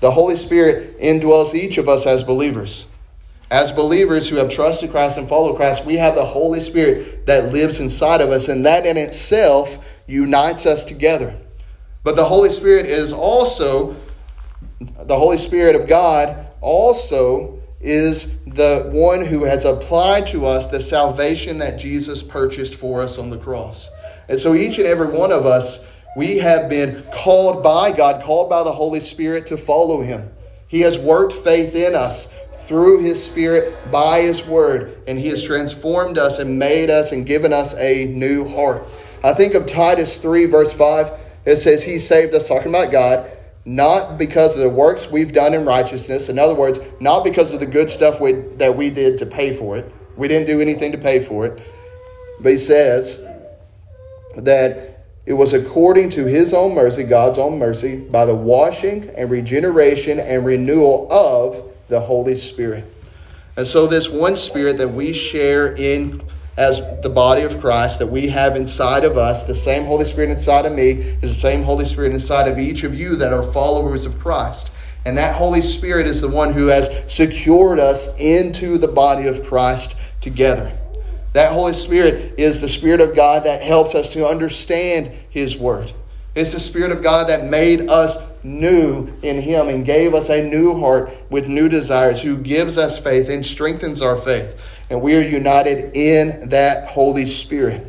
The 0.00 0.10
Holy 0.10 0.36
Spirit 0.36 1.00
indwells 1.00 1.54
each 1.54 1.78
of 1.78 1.88
us 1.88 2.06
as 2.06 2.22
believers. 2.22 2.88
As 3.50 3.72
believers 3.72 4.28
who 4.28 4.36
have 4.36 4.50
trusted 4.50 4.90
Christ 4.90 5.16
and 5.16 5.28
follow 5.28 5.56
Christ, 5.56 5.84
we 5.84 5.96
have 5.96 6.14
the 6.14 6.24
Holy 6.24 6.60
Spirit 6.60 7.26
that 7.26 7.52
lives 7.52 7.80
inside 7.80 8.20
of 8.20 8.30
us, 8.30 8.48
and 8.48 8.66
that 8.66 8.84
in 8.84 8.98
itself 8.98 10.02
unites 10.06 10.66
us 10.66 10.84
together. 10.84 11.34
But 12.02 12.16
the 12.16 12.24
Holy 12.24 12.50
Spirit 12.50 12.86
is 12.86 13.12
also, 13.12 13.96
the 14.80 15.16
Holy 15.16 15.38
Spirit 15.38 15.76
of 15.76 15.86
God 15.86 16.48
also 16.60 17.60
is 17.80 18.42
the 18.44 18.90
one 18.92 19.24
who 19.24 19.44
has 19.44 19.64
applied 19.64 20.26
to 20.26 20.46
us 20.46 20.66
the 20.66 20.80
salvation 20.80 21.58
that 21.58 21.78
Jesus 21.78 22.22
purchased 22.22 22.74
for 22.74 23.00
us 23.02 23.18
on 23.18 23.30
the 23.30 23.38
cross. 23.38 23.90
And 24.28 24.38
so 24.38 24.54
each 24.54 24.78
and 24.78 24.86
every 24.86 25.08
one 25.08 25.32
of 25.32 25.46
us, 25.46 25.86
we 26.16 26.38
have 26.38 26.68
been 26.68 27.04
called 27.12 27.62
by 27.62 27.92
God, 27.92 28.22
called 28.22 28.50
by 28.50 28.62
the 28.62 28.72
Holy 28.72 29.00
Spirit 29.00 29.46
to 29.48 29.56
follow 29.56 30.02
Him. 30.02 30.30
He 30.68 30.80
has 30.80 30.98
worked 30.98 31.32
faith 31.32 31.74
in 31.74 31.94
us 31.94 32.32
through 32.58 33.02
His 33.02 33.24
Spirit 33.24 33.90
by 33.90 34.20
His 34.20 34.46
Word, 34.46 35.02
and 35.06 35.18
He 35.18 35.28
has 35.28 35.42
transformed 35.42 36.18
us 36.18 36.38
and 36.38 36.58
made 36.58 36.90
us 36.90 37.12
and 37.12 37.26
given 37.26 37.52
us 37.52 37.74
a 37.76 38.06
new 38.06 38.46
heart. 38.46 38.82
I 39.24 39.34
think 39.34 39.54
of 39.54 39.66
Titus 39.66 40.18
3, 40.18 40.46
verse 40.46 40.72
5. 40.72 41.10
It 41.44 41.56
says, 41.56 41.84
He 41.84 41.98
saved 41.98 42.34
us, 42.34 42.48
talking 42.48 42.68
about 42.68 42.92
God 42.92 43.30
not 43.64 44.18
because 44.18 44.54
of 44.54 44.60
the 44.60 44.68
works 44.68 45.10
we've 45.10 45.32
done 45.32 45.54
in 45.54 45.64
righteousness. 45.64 46.28
In 46.28 46.38
other 46.38 46.54
words, 46.54 46.80
not 46.98 47.24
because 47.24 47.52
of 47.52 47.60
the 47.60 47.66
good 47.66 47.90
stuff 47.90 48.20
we, 48.20 48.32
that 48.32 48.74
we 48.76 48.90
did 48.90 49.18
to 49.18 49.26
pay 49.26 49.52
for 49.52 49.76
it. 49.76 49.92
We 50.16 50.28
didn't 50.28 50.46
do 50.46 50.60
anything 50.60 50.92
to 50.92 50.98
pay 50.98 51.20
for 51.20 51.46
it. 51.46 51.62
But 52.40 52.52
he 52.52 52.58
says 52.58 53.24
that 54.36 55.04
it 55.26 55.34
was 55.34 55.52
according 55.52 56.10
to 56.10 56.24
his 56.24 56.54
own 56.54 56.74
mercy, 56.74 57.04
God's 57.04 57.38
own 57.38 57.58
mercy, 57.58 57.96
by 57.96 58.24
the 58.24 58.34
washing 58.34 59.10
and 59.10 59.30
regeneration 59.30 60.18
and 60.18 60.44
renewal 60.44 61.12
of 61.12 61.62
the 61.88 62.00
Holy 62.00 62.34
Spirit. 62.34 62.84
And 63.56 63.66
so, 63.66 63.86
this 63.86 64.08
one 64.08 64.36
Spirit 64.36 64.78
that 64.78 64.88
we 64.88 65.12
share 65.12 65.74
in 65.74 66.22
as 66.60 67.00
the 67.00 67.08
body 67.08 67.40
of 67.40 67.58
Christ 67.58 68.00
that 68.00 68.08
we 68.08 68.28
have 68.28 68.54
inside 68.54 69.02
of 69.02 69.16
us, 69.16 69.44
the 69.44 69.54
same 69.54 69.86
Holy 69.86 70.04
Spirit 70.04 70.28
inside 70.28 70.66
of 70.66 70.74
me 70.74 70.90
is 70.90 71.20
the 71.22 71.28
same 71.28 71.62
Holy 71.62 71.86
Spirit 71.86 72.12
inside 72.12 72.48
of 72.48 72.58
each 72.58 72.84
of 72.84 72.94
you 72.94 73.16
that 73.16 73.32
are 73.32 73.42
followers 73.42 74.04
of 74.04 74.18
Christ. 74.18 74.70
And 75.06 75.16
that 75.16 75.36
Holy 75.36 75.62
Spirit 75.62 76.06
is 76.06 76.20
the 76.20 76.28
one 76.28 76.52
who 76.52 76.66
has 76.66 76.90
secured 77.10 77.78
us 77.78 78.14
into 78.18 78.76
the 78.76 78.88
body 78.88 79.26
of 79.26 79.42
Christ 79.42 79.96
together. 80.20 80.70
That 81.32 81.50
Holy 81.50 81.72
Spirit 81.72 82.34
is 82.38 82.60
the 82.60 82.68
Spirit 82.68 83.00
of 83.00 83.16
God 83.16 83.44
that 83.44 83.62
helps 83.62 83.94
us 83.94 84.12
to 84.12 84.26
understand 84.26 85.12
His 85.30 85.56
Word. 85.56 85.90
It's 86.34 86.52
the 86.52 86.60
Spirit 86.60 86.92
of 86.92 87.02
God 87.02 87.30
that 87.30 87.48
made 87.48 87.88
us 87.88 88.18
new 88.42 89.08
in 89.22 89.40
Him 89.40 89.68
and 89.68 89.86
gave 89.86 90.12
us 90.12 90.28
a 90.28 90.50
new 90.50 90.78
heart 90.78 91.10
with 91.30 91.48
new 91.48 91.70
desires, 91.70 92.20
who 92.20 92.36
gives 92.36 92.76
us 92.76 93.00
faith 93.00 93.30
and 93.30 93.46
strengthens 93.46 94.02
our 94.02 94.16
faith 94.16 94.60
and 94.90 95.00
we 95.00 95.16
are 95.16 95.22
united 95.22 95.96
in 95.96 96.50
that 96.50 96.88
Holy 96.88 97.24
Spirit. 97.24 97.86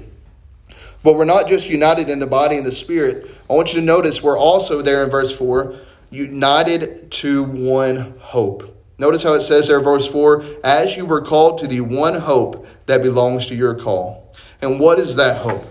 But 1.03 1.15
we're 1.15 1.25
not 1.25 1.49
just 1.49 1.67
united 1.67 2.09
in 2.09 2.19
the 2.19 2.27
body 2.27 2.57
and 2.57 2.65
the 2.65 2.71
spirit. 2.71 3.29
I 3.49 3.53
want 3.53 3.73
you 3.73 3.79
to 3.79 3.85
notice 3.85 4.21
we're 4.21 4.37
also 4.37 4.83
there 4.83 5.03
in 5.03 5.09
verse 5.09 5.35
4 5.35 5.75
united 6.11 7.09
to 7.09 7.43
one 7.43 8.13
hope. 8.19 8.77
Notice 8.99 9.23
how 9.23 9.33
it 9.33 9.41
says 9.41 9.67
there, 9.67 9.79
verse 9.79 10.07
4 10.07 10.43
as 10.63 10.95
you 10.95 11.05
were 11.05 11.21
called 11.21 11.59
to 11.59 11.67
the 11.67 11.81
one 11.81 12.13
hope 12.13 12.67
that 12.85 13.01
belongs 13.01 13.47
to 13.47 13.55
your 13.55 13.73
call. 13.73 14.31
And 14.61 14.79
what 14.79 14.99
is 14.99 15.15
that 15.15 15.41
hope? 15.41 15.65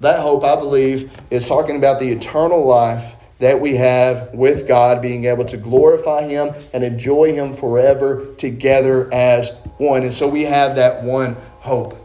That 0.00 0.18
hope, 0.18 0.42
I 0.42 0.56
believe, 0.56 1.12
is 1.30 1.46
talking 1.46 1.76
about 1.76 2.00
the 2.00 2.08
eternal 2.08 2.66
life 2.66 3.14
that 3.38 3.60
we 3.60 3.76
have 3.76 4.32
with 4.32 4.68
God, 4.68 5.02
being 5.02 5.24
able 5.24 5.44
to 5.46 5.56
glorify 5.56 6.28
Him 6.28 6.50
and 6.72 6.84
enjoy 6.84 7.32
Him 7.32 7.54
forever 7.54 8.34
together 8.36 9.12
as 9.12 9.50
one. 9.78 10.04
And 10.04 10.12
so 10.12 10.28
we 10.28 10.42
have 10.42 10.76
that 10.76 11.02
one 11.02 11.36
hope. 11.60 11.98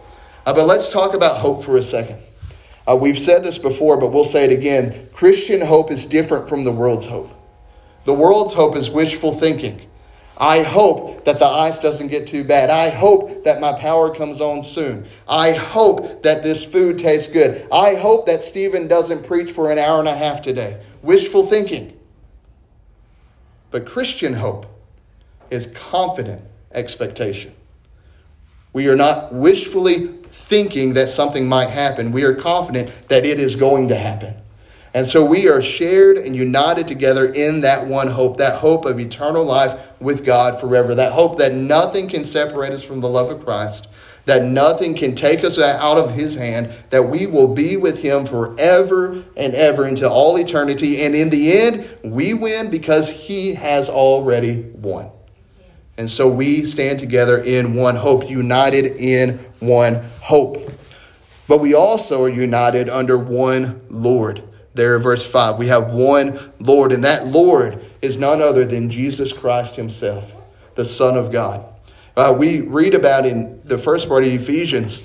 Uh, 0.46 0.54
but 0.54 0.66
let's 0.66 0.92
talk 0.92 1.14
about 1.14 1.38
hope 1.38 1.64
for 1.64 1.78
a 1.78 1.84
second. 1.84 2.20
Uh, 2.88 2.96
we've 2.96 3.20
said 3.20 3.44
this 3.44 3.58
before, 3.58 3.98
but 3.98 4.14
we'll 4.14 4.24
say 4.24 4.46
it 4.46 4.52
again. 4.52 5.10
Christian 5.12 5.62
hope 5.62 5.92
is 5.92 6.06
different 6.06 6.48
from 6.48 6.64
the 6.64 6.72
world's 6.72 7.06
hope. 7.06 7.30
The 8.06 8.14
world's 8.14 8.54
hope 8.54 8.76
is 8.76 8.90
wishful 8.90 9.34
thinking. 9.34 9.82
I 10.40 10.64
hope 10.64 11.26
that 11.26 11.40
the 11.40 11.48
ice 11.48 11.80
doesn't 11.80 12.08
get 12.10 12.28
too 12.28 12.44
bad. 12.44 12.70
I 12.70 12.90
hope 12.90 13.44
that 13.44 13.60
my 13.60 13.74
power 13.74 14.14
comes 14.14 14.40
on 14.40 14.64
soon. 14.64 15.06
I 15.28 15.52
hope 15.52 16.24
that 16.24 16.44
this 16.44 16.64
food 16.64 16.98
tastes 16.98 17.32
good. 17.32 17.68
I 17.72 17.96
hope 17.96 18.28
that 18.28 18.44
Stephen 18.44 18.88
doesn't 18.88 19.26
preach 19.26 19.52
for 19.52 19.72
an 19.72 19.78
hour 19.78 20.00
and 20.00 20.08
a 20.08 20.16
half 20.16 20.42
today 20.42 20.80
wishful 21.02 21.46
thinking. 21.48 21.98
But 23.72 23.86
Christian 23.86 24.34
hope 24.34 24.66
is 25.50 25.68
confident 25.68 26.42
expectation. 26.72 27.54
We 28.74 28.88
are 28.90 28.96
not 28.96 29.34
wishfully 29.34 30.08
thinking 30.32 30.94
that 30.94 31.10
something 31.10 31.48
might 31.48 31.70
happen. 31.70 32.12
We 32.12 32.24
are 32.24 32.36
confident 32.36 32.92
that 33.10 33.26
it 33.26 33.40
is 33.40 33.56
going 33.56 33.88
to 33.90 33.96
happen. 33.96 34.36
And 34.94 35.06
so 35.06 35.26
we 35.26 35.48
are 35.48 35.62
shared 35.62 36.18
and 36.18 36.36
united 36.36 36.88
together 36.88 37.32
in 37.32 37.62
that 37.62 37.88
one 37.88 38.08
hope, 38.08 38.38
that 38.38 38.60
hope 38.60 38.86
of 38.86 39.00
eternal 39.00 39.44
life 39.44 39.80
with 40.00 40.26
God 40.26 40.60
forever, 40.60 40.96
that 40.96 41.12
hope 41.12 41.38
that 41.38 41.54
nothing 41.54 42.08
can 42.08 42.26
separate 42.26 42.72
us 42.72 42.84
from 42.84 43.02
the 43.02 43.10
love 43.10 43.30
of 43.30 43.44
Christ, 43.44 43.88
that 44.28 44.44
nothing 44.44 44.94
can 44.94 45.16
take 45.16 45.46
us 45.46 45.58
out 45.58 45.98
of 45.98 46.14
his 46.14 46.36
hand, 46.36 46.70
that 46.90 47.04
we 47.04 47.26
will 47.26 47.54
be 47.54 47.78
with 47.78 48.02
him 48.02 48.26
forever 48.26 49.24
and 49.38 49.54
ever 49.56 49.88
into 49.88 50.08
all 50.08 50.38
eternity. 50.38 51.02
And 51.02 51.16
in 51.16 51.30
the 51.30 51.58
end, 51.58 51.90
we 52.04 52.34
win 52.34 52.70
because 52.70 53.10
he 53.10 53.54
has 53.54 53.88
already 53.88 54.64
won. 54.76 55.10
And 55.98 56.12
so 56.12 56.28
we 56.28 56.66
stand 56.66 57.00
together 57.00 57.42
in 57.42 57.76
one 57.76 57.96
hope, 57.96 58.30
united 58.30 58.98
in 58.98 59.40
one 59.62 60.04
hope. 60.22 60.74
But 61.48 61.60
we 61.60 61.74
also 61.74 62.26
are 62.26 62.30
united 62.30 62.90
under 62.90 63.18
one 63.18 63.80
Lord. 63.90 64.44
There, 64.74 65.00
verse 65.00 65.26
5, 65.26 65.58
we 65.58 65.68
have 65.68 65.94
one 65.94 66.52
Lord, 66.60 66.92
and 66.92 67.06
that 67.06 67.28
Lord 67.28 67.80
is 68.02 68.18
none 68.18 68.42
other 68.42 68.66
than 68.66 68.90
Jesus 68.90 69.32
Christ 69.32 69.78
Himself, 69.78 70.36
the 70.76 70.84
Son 70.84 71.18
of 71.18 71.32
God. 71.32 71.66
Uh, 72.18 72.36
we 72.36 72.62
read 72.62 72.96
about 72.96 73.28
in 73.28 73.62
the 73.64 73.78
first 73.78 74.08
part 74.08 74.24
of 74.24 74.34
Ephesians, 74.34 75.04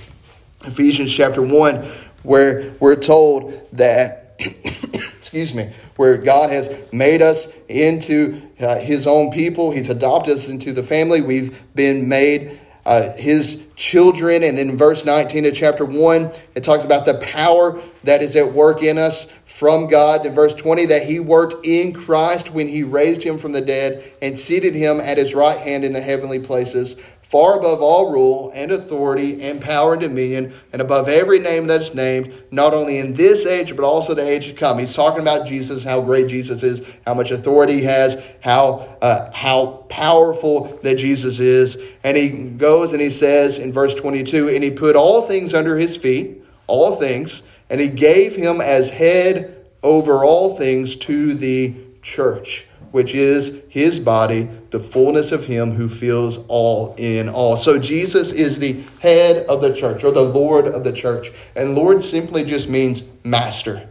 Ephesians 0.65 1.15
chapter 1.15 1.43
1, 1.43 1.77
where 2.23 2.73
we're 2.81 2.97
told 2.97 3.53
that, 3.75 4.35
excuse 4.39 5.55
me, 5.55 5.71
where 5.97 6.17
God 6.17 6.49
has 6.49 6.91
made 6.91 7.21
us 7.21 7.55
into 7.69 8.41
uh, 8.59 8.77
his 8.77 9.07
own 9.07 9.31
people. 9.31 9.73
He's 9.73 9.91
adopted 9.91 10.33
us 10.33 10.49
into 10.49 10.73
the 10.73 10.83
family. 10.83 11.21
We've 11.21 11.63
been 11.75 12.09
made 12.09 12.59
uh, 12.87 13.13
his 13.13 13.69
children. 13.77 14.43
And 14.43 14.59
in 14.59 14.79
verse 14.79 15.05
19 15.05 15.45
of 15.45 15.55
chapter 15.55 15.85
1, 15.85 16.31
it 16.55 16.65
talks 16.65 16.83
about 16.83 17.05
the 17.05 17.19
power 17.19 17.79
that 18.05 18.23
is 18.23 18.37
at 18.37 18.55
work 18.55 18.83
in 18.83 18.97
us 18.97 19.27
from 19.53 19.87
God. 19.87 20.25
In 20.25 20.33
verse 20.33 20.55
20, 20.55 20.87
that 20.87 21.05
he 21.05 21.21
worked 21.21 21.67
in 21.67 21.93
Christ 21.93 22.53
when 22.53 22.69
he 22.69 22.83
raised 22.83 23.23
him 23.23 23.37
from 23.37 23.53
the 23.53 23.61
dead 23.61 24.03
and 24.23 24.39
seated 24.39 24.75
him 24.75 24.99
at 24.99 25.19
his 25.19 25.35
right 25.35 25.59
hand 25.59 25.85
in 25.85 25.93
the 25.93 26.01
heavenly 26.01 26.39
places, 26.39 26.95
far 27.21 27.59
above 27.59 27.83
all 27.83 28.11
rule 28.11 28.51
and 28.55 28.73
authority 28.73 29.43
and 29.43 29.61
power 29.61 29.93
and 29.93 30.01
dominion, 30.01 30.55
and 30.73 30.81
above 30.81 31.07
every 31.07 31.39
name 31.39 31.67
that 31.67 31.83
is 31.83 31.95
named, 31.95 32.33
not 32.51 32.73
only 32.73 32.97
in 32.97 33.13
this 33.13 33.45
age, 33.45 33.77
but 33.77 33.85
also 33.85 34.15
the 34.15 34.27
age 34.27 34.49
to 34.49 34.55
come. 34.55 34.79
He's 34.79 34.97
talking 34.97 35.21
about 35.21 35.47
Jesus, 35.47 35.85
how 35.85 36.01
great 36.01 36.29
Jesus 36.29 36.63
is, 36.63 36.91
how 37.07 37.13
much 37.13 37.31
authority 37.31 37.75
he 37.75 37.85
has, 37.85 38.25
how, 38.41 38.97
uh, 39.03 39.31
how 39.33 39.85
powerful 39.91 40.81
that 40.83 40.97
Jesus 40.97 41.41
is. 41.41 41.79
And 42.03 42.17
he 42.17 42.31
goes 42.31 42.95
and 42.95 43.03
he 43.03 43.11
says 43.11 43.59
in 43.59 43.71
verse 43.71 43.95
22 43.95 44.49
and 44.49 44.65
he 44.65 44.71
put 44.71 44.97
all 44.97 45.23
things 45.23 45.53
under 45.53 45.77
his 45.77 45.95
feet, 45.95 46.43
all 46.67 46.97
things, 46.97 47.43
and 47.73 47.81
he 47.81 47.89
gave 47.89 48.37
him 48.37 48.61
as 48.61 48.91
head 48.91 49.67
over 49.83 50.23
all 50.23 50.55
things 50.57 50.95
to 50.95 51.35
the 51.35 51.75
church 52.03 52.69
which 52.93 53.15
is 53.15 53.65
his 53.71 53.99
body, 53.99 54.49
the 54.71 54.79
fullness 54.79 55.33
of 55.33 55.47
him 55.47 55.73
who 55.73 55.89
fills 55.89 56.47
all 56.47 56.95
in 56.99 57.29
all. 57.29 57.57
So 57.57 57.79
Jesus 57.79 58.33
is 58.33 58.59
the 58.59 58.83
head 59.01 59.47
of 59.47 59.61
the 59.61 59.75
church 59.75 60.05
or 60.05 60.13
the 60.13 60.23
Lord 60.23 60.67
of 60.67 60.85
the 60.85 60.93
church. 60.93 61.31
And 61.57 61.75
Lord 61.75 62.03
simply 62.03 62.45
just 62.45 62.69
means 62.69 63.03
master, 63.25 63.89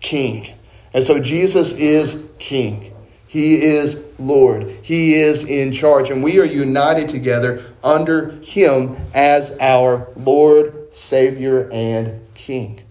king. 0.00 0.52
And 0.92 1.02
so 1.04 1.20
Jesus 1.20 1.78
is 1.78 2.30
king. 2.38 2.92
He 3.28 3.62
is 3.62 4.04
Lord. 4.18 4.68
He 4.82 5.14
is 5.14 5.48
in 5.48 5.72
charge. 5.72 6.10
And 6.10 6.22
we 6.22 6.38
are 6.38 6.44
united 6.44 7.08
together 7.08 7.64
under 7.82 8.32
him 8.42 8.96
as 9.14 9.56
our 9.58 10.08
Lord, 10.16 10.92
Savior, 10.92 11.70
and 11.72 12.20
King. 12.34 12.81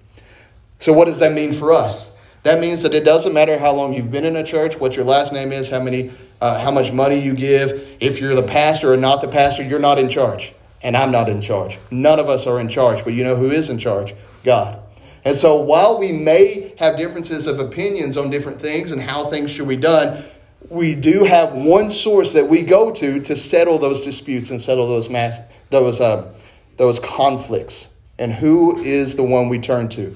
So, 0.81 0.91
what 0.93 1.05
does 1.05 1.19
that 1.19 1.33
mean 1.33 1.53
for 1.53 1.71
us? 1.71 2.17
That 2.41 2.59
means 2.59 2.81
that 2.81 2.95
it 2.95 3.05
doesn't 3.05 3.33
matter 3.33 3.59
how 3.59 3.71
long 3.71 3.93
you've 3.93 4.09
been 4.09 4.25
in 4.25 4.35
a 4.35 4.43
church, 4.43 4.79
what 4.79 4.95
your 4.95 5.05
last 5.05 5.31
name 5.31 5.51
is, 5.51 5.69
how 5.69 5.79
many, 5.79 6.09
uh, 6.41 6.59
how 6.59 6.71
much 6.71 6.91
money 6.91 7.19
you 7.19 7.35
give. 7.35 7.97
If 8.00 8.19
you're 8.19 8.33
the 8.33 8.41
pastor 8.41 8.91
or 8.91 8.97
not 8.97 9.21
the 9.21 9.27
pastor, 9.27 9.61
you're 9.61 9.77
not 9.77 10.00
in 10.00 10.09
charge, 10.09 10.53
and 10.81 10.97
I'm 10.97 11.11
not 11.11 11.29
in 11.29 11.39
charge. 11.39 11.77
None 11.91 12.19
of 12.19 12.29
us 12.29 12.47
are 12.47 12.59
in 12.59 12.67
charge, 12.67 13.03
but 13.03 13.13
you 13.13 13.23
know 13.23 13.35
who 13.35 13.51
is 13.51 13.69
in 13.69 13.77
charge? 13.77 14.15
God. 14.43 14.79
And 15.23 15.38
so, 15.38 15.55
while 15.57 16.00
we 16.00 16.11
may 16.11 16.73
have 16.79 16.97
differences 16.97 17.45
of 17.45 17.59
opinions 17.59 18.17
on 18.17 18.31
different 18.31 18.59
things 18.59 18.91
and 18.91 19.00
how 19.00 19.25
things 19.25 19.51
should 19.51 19.67
be 19.67 19.77
done, 19.77 20.23
we 20.67 20.95
do 20.95 21.25
have 21.25 21.53
one 21.53 21.91
source 21.91 22.33
that 22.33 22.50
we 22.50 22.63
go 22.63 22.91
to 22.91 23.19
to 23.19 23.35
settle 23.35 23.77
those 23.77 24.01
disputes 24.01 24.50
and 24.50 24.59
settle 24.59 24.88
those 24.88 25.11
mass, 25.11 25.41
those 25.69 26.01
uh, 26.01 26.33
those 26.77 26.97
conflicts. 26.97 27.95
And 28.17 28.33
who 28.33 28.79
is 28.79 29.15
the 29.15 29.23
one 29.23 29.47
we 29.47 29.59
turn 29.59 29.88
to? 29.89 30.15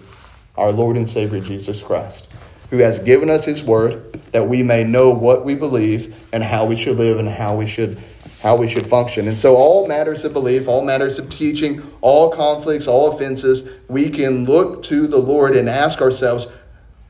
Our 0.57 0.71
Lord 0.71 0.97
and 0.97 1.07
Savior 1.07 1.41
Jesus 1.41 1.81
Christ, 1.81 2.27
who 2.69 2.77
has 2.77 2.99
given 2.99 3.29
us 3.29 3.45
his 3.45 3.63
word 3.63 4.13
that 4.31 4.47
we 4.47 4.63
may 4.63 4.83
know 4.83 5.11
what 5.11 5.45
we 5.45 5.55
believe 5.55 6.15
and 6.33 6.43
how 6.43 6.65
we 6.65 6.75
should 6.75 6.97
live 6.97 7.19
and 7.19 7.29
how 7.29 7.55
we 7.55 7.67
should 7.67 7.97
how 8.41 8.55
we 8.55 8.67
should 8.67 8.85
function. 8.85 9.27
And 9.27 9.35
so 9.35 9.55
all 9.55 9.87
matters 9.87 10.23
of 10.23 10.33
belief, 10.33 10.67
all 10.67 10.85
matters 10.85 11.17
of 11.17 11.29
teaching, 11.29 11.81
all 12.01 12.31
conflicts, 12.31 12.87
all 12.87 13.11
offenses, 13.11 13.67
we 13.87 14.09
can 14.11 14.45
look 14.45 14.83
to 14.83 15.07
the 15.07 15.17
Lord 15.17 15.55
and 15.55 15.67
ask 15.67 15.99
ourselves, 15.99 16.45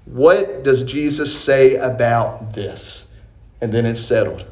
what 0.05 0.63
does 0.63 0.85
Jesus 0.85 1.37
say 1.37 1.75
about 1.75 2.53
this? 2.53 3.11
And 3.59 3.73
then 3.73 3.85
it's 3.85 3.99
settled. 3.99 4.45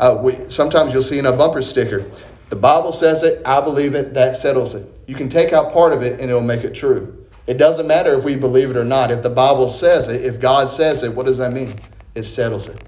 Uh, 0.00 0.18
we, 0.22 0.48
sometimes 0.48 0.94
you'll 0.94 1.02
see 1.02 1.18
in 1.18 1.26
a 1.26 1.36
bumper 1.36 1.60
sticker, 1.60 2.10
the 2.48 2.56
Bible 2.56 2.94
says 2.94 3.22
it, 3.22 3.42
I 3.44 3.60
believe 3.60 3.94
it, 3.94 4.14
that 4.14 4.36
settles 4.36 4.74
it. 4.74 4.90
You 5.06 5.14
can 5.14 5.28
take 5.28 5.52
out 5.52 5.72
part 5.72 5.92
of 5.92 6.02
it 6.02 6.20
and 6.20 6.30
it'll 6.30 6.40
make 6.40 6.64
it 6.64 6.74
true. 6.74 7.25
It 7.46 7.58
doesn't 7.58 7.86
matter 7.86 8.12
if 8.14 8.24
we 8.24 8.36
believe 8.36 8.70
it 8.70 8.76
or 8.76 8.84
not. 8.84 9.10
If 9.10 9.22
the 9.22 9.30
Bible 9.30 9.68
says 9.68 10.08
it, 10.08 10.24
if 10.24 10.40
God 10.40 10.68
says 10.68 11.02
it, 11.02 11.14
what 11.14 11.26
does 11.26 11.38
that 11.38 11.52
mean? 11.52 11.74
It 12.14 12.24
settles 12.24 12.68
it. 12.68 12.82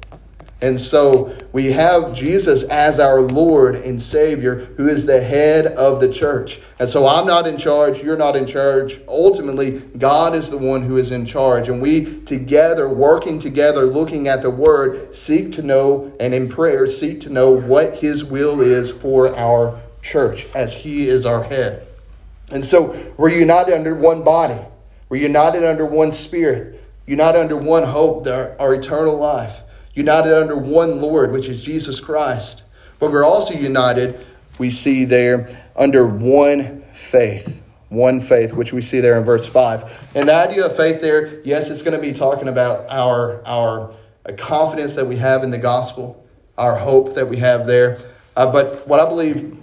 And 0.61 0.81
so 0.81 1.37
we 1.53 1.71
have 1.71 2.15
Jesus 2.15 2.69
as 2.69 2.99
our 2.99 3.21
Lord 3.21 3.77
and 3.77 4.03
Savior, 4.03 4.57
who 4.77 4.88
is 4.88 5.07
the 5.07 5.23
head 5.23 5.67
of 5.67 6.00
the 6.00 6.12
church. 6.12 6.61
And 6.81 6.88
so 6.88 7.07
I'm 7.07 7.29
not 7.29 7.47
in 7.47 7.59
charge, 7.59 8.03
you're 8.03 8.17
not 8.17 8.35
in 8.35 8.45
charge. 8.45 8.99
Ultimately, 9.07 9.79
God 9.99 10.35
is 10.35 10.50
the 10.50 10.59
one 10.59 10.83
who 10.83 10.97
is 10.97 11.12
in 11.12 11.27
charge. 11.27 11.69
And 11.69 11.81
we 11.81 12.23
together, 12.23 12.88
working 12.88 13.38
together, 13.38 13.85
looking 13.85 14.27
at 14.27 14.43
the 14.43 14.50
Word, 14.50 15.15
seek 15.15 15.53
to 15.53 15.62
know, 15.62 16.12
and 16.19 16.35
in 16.35 16.49
prayer, 16.49 16.88
seek 16.88 17.21
to 17.21 17.31
know 17.31 17.53
what 17.53 17.95
His 17.95 18.25
will 18.25 18.61
is 18.61 18.91
for 18.91 19.37
our 19.37 19.81
church 20.03 20.47
as 20.57 20.75
He 20.75 21.07
is 21.07 21.25
our 21.25 21.45
head. 21.45 21.88
And 22.50 22.64
so 22.64 22.97
we're 23.17 23.31
united 23.31 23.75
under 23.75 23.95
one 23.95 24.25
body, 24.25 24.61
we're 25.09 25.23
united 25.23 25.64
under 25.64 25.85
one 25.85 26.12
spirit, 26.12 26.83
united 27.07 27.38
under 27.40 27.57
one 27.57 27.85
hope, 27.85 28.26
our 28.26 28.75
eternal 28.75 29.17
life 29.17 29.62
united 29.99 30.33
under 30.33 30.57
one 30.57 31.02
Lord, 31.02 31.33
which 31.33 31.49
is 31.49 31.61
Jesus 31.61 31.99
Christ. 31.99 32.62
But 33.00 33.11
we're 33.11 33.25
also 33.25 33.52
united, 33.52 34.25
we 34.57 34.71
see 34.71 35.05
there, 35.05 35.49
under 35.76 36.07
one 36.07 36.83
faith. 36.93 37.62
One 37.88 38.21
faith, 38.21 38.52
which 38.52 38.73
we 38.73 38.81
see 38.81 39.00
there 39.00 39.19
in 39.19 39.25
verse 39.25 39.47
5. 39.49 40.12
And 40.14 40.28
the 40.28 40.35
idea 40.35 40.67
of 40.67 40.76
faith 40.76 41.00
there, 41.00 41.40
yes, 41.45 41.69
it's 41.69 41.83
going 41.83 42.00
to 42.00 42.00
be 42.00 42.12
talking 42.12 42.47
about 42.47 42.87
our, 42.88 43.45
our 43.45 43.95
confidence 44.37 44.95
that 44.95 45.07
we 45.07 45.17
have 45.17 45.43
in 45.43 45.50
the 45.50 45.59
gospel, 45.59 46.25
our 46.57 46.76
hope 46.76 47.14
that 47.14 47.28
we 47.28 47.38
have 47.38 47.67
there. 47.67 47.99
Uh, 48.37 48.52
but 48.52 48.87
what 48.87 49.00
I 49.00 49.09
believe 49.09 49.59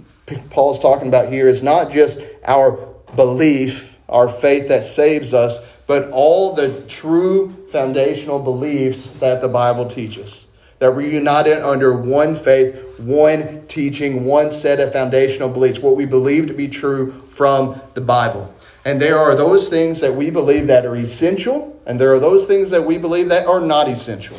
Paul's 0.50 0.80
talking 0.80 1.08
about 1.08 1.32
here 1.32 1.48
is 1.48 1.62
not 1.62 1.92
just 1.92 2.20
our 2.44 2.72
belief, 3.14 3.98
our 4.08 4.28
faith 4.28 4.68
that 4.68 4.84
saves 4.84 5.32
us, 5.32 5.64
but 5.86 6.10
all 6.10 6.54
the 6.54 6.82
true 6.88 7.68
foundational 7.70 8.42
beliefs 8.42 9.12
that 9.14 9.40
the 9.40 9.48
Bible 9.48 9.86
teaches. 9.86 10.48
That 10.78 10.94
we're 10.94 11.10
united 11.10 11.66
under 11.66 11.96
one 11.96 12.36
faith, 12.36 12.98
one 12.98 13.66
teaching, 13.66 14.24
one 14.24 14.50
set 14.50 14.80
of 14.80 14.92
foundational 14.92 15.48
beliefs, 15.48 15.78
what 15.78 15.96
we 15.96 16.06
believe 16.06 16.48
to 16.48 16.54
be 16.54 16.68
true 16.68 17.12
from 17.30 17.80
the 17.94 18.00
Bible. 18.00 18.52
And 18.84 19.00
there 19.00 19.18
are 19.18 19.34
those 19.34 19.68
things 19.68 20.00
that 20.00 20.14
we 20.14 20.30
believe 20.30 20.66
that 20.66 20.84
are 20.84 20.96
essential, 20.96 21.80
and 21.86 22.00
there 22.00 22.12
are 22.12 22.20
those 22.20 22.46
things 22.46 22.70
that 22.70 22.84
we 22.84 22.98
believe 22.98 23.30
that 23.30 23.46
are 23.46 23.60
not 23.60 23.88
essential. 23.88 24.36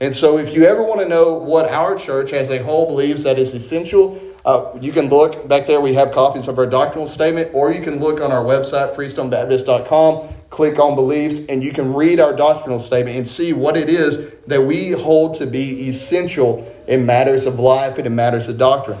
And 0.00 0.14
so, 0.14 0.36
if 0.36 0.54
you 0.54 0.64
ever 0.64 0.82
want 0.82 1.00
to 1.00 1.08
know 1.08 1.34
what 1.34 1.70
our 1.70 1.96
church 1.96 2.34
as 2.34 2.50
a 2.50 2.62
whole 2.62 2.86
believes 2.86 3.22
that 3.22 3.38
is 3.38 3.54
essential, 3.54 4.20
uh, 4.46 4.78
you 4.80 4.92
can 4.92 5.08
look 5.08 5.46
back 5.48 5.66
there. 5.66 5.80
We 5.80 5.92
have 5.94 6.12
copies 6.12 6.48
of 6.48 6.58
our 6.58 6.66
doctrinal 6.66 7.08
statement, 7.08 7.50
or 7.52 7.72
you 7.72 7.82
can 7.82 7.98
look 8.00 8.20
on 8.22 8.32
our 8.32 8.44
website, 8.44 8.94
freestonebaptist.com 8.94 10.36
click 10.50 10.78
on 10.78 10.94
beliefs, 10.94 11.44
and 11.48 11.62
you 11.62 11.72
can 11.72 11.92
read 11.92 12.20
our 12.20 12.34
doctrinal 12.34 12.78
statement 12.78 13.16
and 13.16 13.28
see 13.28 13.52
what 13.52 13.76
it 13.76 13.88
is 13.88 14.32
that 14.46 14.62
we 14.62 14.90
hold 14.90 15.34
to 15.34 15.46
be 15.46 15.88
essential 15.88 16.72
in 16.86 17.04
matters 17.04 17.46
of 17.46 17.58
life 17.58 17.98
and 17.98 18.06
in 18.06 18.14
matters 18.14 18.48
of 18.48 18.56
doctrine. 18.56 18.98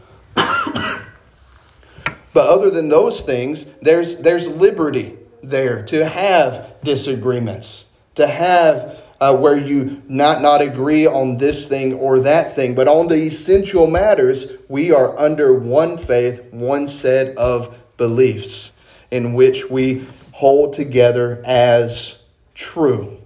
but 0.34 1.02
other 2.34 2.70
than 2.70 2.88
those 2.88 3.22
things, 3.22 3.66
there's, 3.82 4.18
there's 4.22 4.48
liberty 4.48 5.18
there 5.42 5.84
to 5.86 6.08
have 6.08 6.76
disagreements, 6.82 7.86
to 8.14 8.26
have 8.26 9.02
uh, 9.20 9.36
where 9.36 9.56
you 9.56 10.02
not, 10.08 10.40
not 10.42 10.60
agree 10.60 11.06
on 11.06 11.38
this 11.38 11.68
thing 11.68 11.94
or 11.94 12.20
that 12.20 12.54
thing, 12.54 12.74
but 12.74 12.86
on 12.86 13.08
the 13.08 13.16
essential 13.16 13.86
matters, 13.86 14.52
we 14.68 14.92
are 14.92 15.18
under 15.18 15.52
one 15.52 15.98
faith, 15.98 16.44
one 16.52 16.86
set 16.86 17.36
of 17.36 17.76
beliefs 17.96 18.78
in 19.10 19.34
which 19.34 19.68
we 19.68 20.06
hold 20.32 20.72
together 20.72 21.42
as 21.44 22.22
true. 22.54 23.18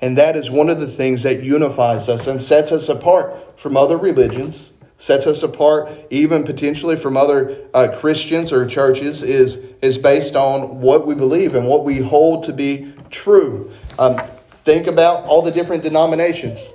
And 0.00 0.18
that 0.18 0.36
is 0.36 0.50
one 0.50 0.68
of 0.68 0.80
the 0.80 0.88
things 0.88 1.22
that 1.22 1.42
unifies 1.42 2.08
us 2.08 2.26
and 2.26 2.42
sets 2.42 2.72
us 2.72 2.88
apart 2.88 3.58
from 3.58 3.76
other 3.76 3.96
religions, 3.96 4.72
sets 4.98 5.26
us 5.26 5.42
apart 5.42 5.88
even 6.10 6.44
potentially 6.44 6.96
from 6.96 7.16
other 7.16 7.56
uh, 7.72 7.94
Christians 7.96 8.52
or 8.52 8.66
churches, 8.66 9.22
is, 9.22 9.64
is 9.80 9.96
based 9.96 10.34
on 10.34 10.80
what 10.80 11.06
we 11.06 11.14
believe 11.14 11.54
and 11.54 11.68
what 11.68 11.84
we 11.84 11.98
hold 11.98 12.44
to 12.44 12.52
be 12.52 12.92
true. 13.10 13.70
Um, 13.98 14.20
think 14.64 14.86
about 14.86 15.24
all 15.24 15.42
the 15.42 15.52
different 15.52 15.82
denominations. 15.82 16.72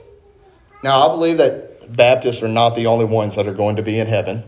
Now, 0.84 1.08
I 1.08 1.12
believe 1.12 1.38
that 1.40 1.96
Baptists 1.96 2.44
are 2.44 2.48
not 2.48 2.76
the 2.76 2.86
only 2.86 3.06
ones 3.06 3.36
that 3.36 3.48
are 3.48 3.54
going 3.54 3.78
to 3.78 3.82
be 3.82 4.00
in 4.00 4.08
heaven. 4.08 4.44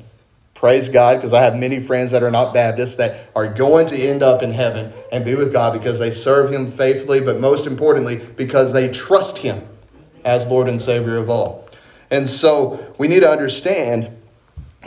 Praise 0.53 0.89
God, 0.89 1.15
because 1.17 1.33
I 1.33 1.41
have 1.41 1.55
many 1.55 1.79
friends 1.79 2.11
that 2.11 2.21
are 2.21 2.29
not 2.29 2.53
Baptists 2.53 2.97
that 2.97 3.31
are 3.35 3.51
going 3.51 3.87
to 3.87 3.97
end 3.97 4.21
up 4.21 4.43
in 4.43 4.51
heaven 4.51 4.93
and 5.11 5.25
be 5.25 5.33
with 5.33 5.51
God 5.51 5.73
because 5.73 5.97
they 5.97 6.11
serve 6.11 6.53
Him 6.53 6.71
faithfully, 6.71 7.19
but 7.19 7.39
most 7.39 7.65
importantly, 7.65 8.21
because 8.37 8.71
they 8.71 8.91
trust 8.91 9.39
Him 9.39 9.67
as 10.23 10.45
Lord 10.45 10.69
and 10.69 10.79
Savior 10.79 11.17
of 11.17 11.31
all. 11.31 11.67
And 12.11 12.29
so 12.29 12.93
we 12.99 13.07
need 13.07 13.21
to 13.21 13.29
understand 13.29 14.15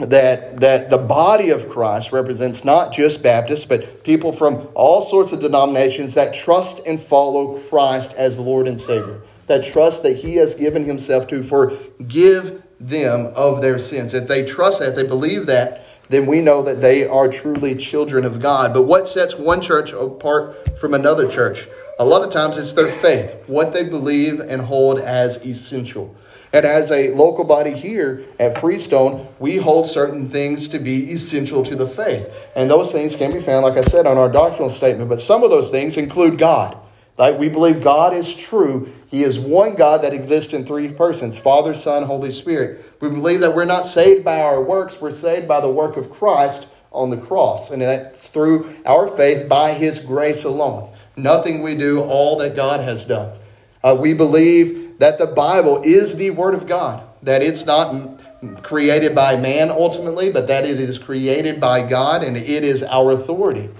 that, 0.00 0.60
that 0.60 0.90
the 0.90 0.98
body 0.98 1.50
of 1.50 1.68
Christ 1.68 2.10
represents 2.10 2.64
not 2.64 2.92
just 2.92 3.22
Baptists, 3.22 3.64
but 3.64 4.02
people 4.02 4.32
from 4.32 4.68
all 4.74 5.02
sorts 5.02 5.32
of 5.32 5.40
denominations 5.40 6.14
that 6.14 6.34
trust 6.34 6.84
and 6.86 7.00
follow 7.00 7.58
Christ 7.58 8.14
as 8.14 8.38
Lord 8.38 8.66
and 8.66 8.80
Savior, 8.80 9.20
that 9.46 9.64
trust 9.64 10.02
that 10.02 10.16
He 10.16 10.34
has 10.36 10.54
given 10.54 10.84
Himself 10.84 11.28
to 11.28 11.42
forgive 11.42 12.62
them 12.80 13.32
of 13.36 13.62
their 13.62 13.78
sins. 13.78 14.14
If 14.14 14.26
they 14.26 14.44
trust 14.44 14.80
that, 14.80 14.90
if 14.90 14.94
they 14.96 15.06
believe 15.06 15.46
that, 15.46 15.82
then 16.08 16.26
we 16.26 16.40
know 16.40 16.62
that 16.62 16.80
they 16.80 17.06
are 17.06 17.28
truly 17.28 17.76
children 17.76 18.24
of 18.24 18.42
God. 18.42 18.74
But 18.74 18.82
what 18.82 19.08
sets 19.08 19.36
one 19.36 19.62
church 19.62 19.92
apart 19.92 20.78
from 20.78 20.92
another 20.92 21.28
church? 21.28 21.68
A 21.98 22.04
lot 22.04 22.22
of 22.22 22.30
times 22.30 22.58
it's 22.58 22.72
their 22.72 22.90
faith, 22.90 23.42
what 23.46 23.72
they 23.72 23.88
believe 23.88 24.40
and 24.40 24.60
hold 24.60 24.98
as 24.98 25.46
essential. 25.46 26.14
And 26.54 26.64
as 26.64 26.92
a 26.92 27.10
local 27.10 27.42
body 27.42 27.72
here 27.72 28.22
at 28.38 28.56
Freestone, 28.58 29.26
we 29.40 29.56
hold 29.56 29.88
certain 29.88 30.28
things 30.28 30.68
to 30.68 30.78
be 30.78 31.10
essential 31.10 31.64
to 31.64 31.74
the 31.74 31.86
faith. 31.86 32.32
And 32.54 32.70
those 32.70 32.92
things 32.92 33.16
can 33.16 33.32
be 33.32 33.40
found, 33.40 33.64
like 33.64 33.76
I 33.76 33.82
said, 33.82 34.06
on 34.06 34.18
our 34.18 34.30
doctrinal 34.30 34.70
statement. 34.70 35.08
But 35.10 35.20
some 35.20 35.42
of 35.42 35.50
those 35.50 35.70
things 35.70 35.96
include 35.96 36.38
God. 36.38 36.78
Like 37.18 37.40
we 37.40 37.48
believe 37.48 37.82
God 37.82 38.14
is 38.14 38.32
true. 38.32 38.88
He 39.08 39.24
is 39.24 39.40
one 39.40 39.74
God 39.74 40.02
that 40.02 40.12
exists 40.12 40.52
in 40.52 40.64
three 40.64 40.92
persons 40.92 41.36
Father, 41.36 41.74
Son, 41.74 42.04
Holy 42.04 42.30
Spirit. 42.30 42.84
We 43.00 43.08
believe 43.08 43.40
that 43.40 43.56
we're 43.56 43.64
not 43.64 43.84
saved 43.84 44.24
by 44.24 44.40
our 44.40 44.62
works, 44.62 45.00
we're 45.00 45.10
saved 45.10 45.48
by 45.48 45.60
the 45.60 45.68
work 45.68 45.96
of 45.96 46.12
Christ 46.12 46.68
on 46.92 47.10
the 47.10 47.16
cross. 47.16 47.72
And 47.72 47.82
that's 47.82 48.28
through 48.28 48.72
our 48.86 49.08
faith 49.08 49.48
by 49.48 49.72
His 49.72 49.98
grace 49.98 50.44
alone. 50.44 50.88
Nothing 51.16 51.62
we 51.62 51.76
do, 51.76 52.00
all 52.00 52.38
that 52.38 52.54
God 52.54 52.78
has 52.78 53.04
done. 53.04 53.36
Uh, 53.82 53.96
we 54.00 54.14
believe 54.14 54.83
that 54.98 55.18
the 55.18 55.26
Bible 55.26 55.82
is 55.82 56.16
the 56.16 56.30
Word 56.30 56.54
of 56.54 56.66
God, 56.66 57.06
that 57.22 57.42
it's 57.42 57.66
not 57.66 58.20
created 58.62 59.14
by 59.14 59.36
man 59.36 59.70
ultimately, 59.70 60.30
but 60.30 60.48
that 60.48 60.64
it 60.64 60.78
is 60.78 60.98
created 60.98 61.60
by 61.60 61.86
God 61.86 62.22
and 62.22 62.36
it 62.36 62.64
is 62.64 62.82
our 62.82 63.12
authority. 63.12 63.70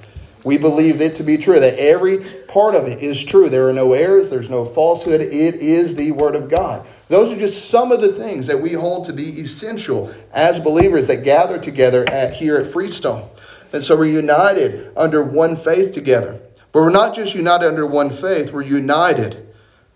We 0.45 0.59
believe 0.59 1.01
it 1.01 1.17
to 1.17 1.23
be 1.23 1.39
true, 1.39 1.59
that 1.59 1.79
every 1.79 2.19
part 2.19 2.75
of 2.75 2.87
it 2.87 3.03
is 3.03 3.25
true. 3.25 3.49
There 3.49 3.69
are 3.69 3.73
no 3.73 3.95
errors, 3.95 4.29
there's 4.29 4.51
no 4.51 4.67
falsehood. 4.67 5.23
It 5.23 5.55
is 5.57 5.97
the 5.97 6.13
Word 6.13 6.35
of 6.35 6.51
God. 6.51 6.87
Those 7.09 7.33
are 7.33 7.39
just 7.39 7.71
some 7.71 7.93
of 7.93 8.03
the 8.03 8.13
things 8.13 8.47
that 8.49 8.61
we 8.61 8.75
hold 8.75 9.07
to 9.07 9.15
be 9.15 9.41
essential 9.41 10.13
as 10.33 10.61
believers 10.61 11.07
that 11.07 11.25
gather 11.25 11.59
together 11.59 12.05
at, 12.11 12.35
here 12.35 12.57
at 12.59 12.67
Freestone. 12.67 13.27
And 13.73 13.83
so 13.83 13.97
we're 13.97 14.05
united 14.05 14.93
under 14.97 15.23
one 15.23 15.57
faith 15.57 15.93
together. 15.93 16.41
But 16.73 16.83
we're 16.83 16.91
not 16.91 17.15
just 17.15 17.35
united 17.35 17.67
under 17.67 17.87
one 17.87 18.11
faith, 18.11 18.53
we're 18.53 18.63
united 18.63 19.44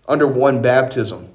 under 0.09 0.27
one 0.27 0.63
baptism. 0.63 1.29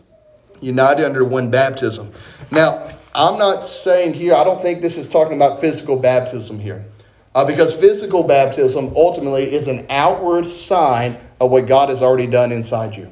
United 0.59 1.05
under 1.05 1.23
one 1.23 1.51
baptism. 1.51 2.11
Now, 2.51 2.89
I'm 3.15 3.37
not 3.37 3.63
saying 3.63 4.13
here, 4.13 4.33
I 4.33 4.43
don't 4.43 4.61
think 4.61 4.81
this 4.81 4.97
is 4.97 5.09
talking 5.09 5.37
about 5.37 5.61
physical 5.61 5.97
baptism 5.97 6.59
here. 6.59 6.83
Uh, 7.35 7.45
because 7.45 7.73
physical 7.75 8.23
baptism 8.23 8.93
ultimately 8.95 9.43
is 9.43 9.67
an 9.67 9.85
outward 9.89 10.47
sign 10.47 11.17
of 11.39 11.51
what 11.51 11.67
God 11.67 11.89
has 11.89 12.01
already 12.01 12.27
done 12.27 12.51
inside 12.51 12.95
you. 12.95 13.11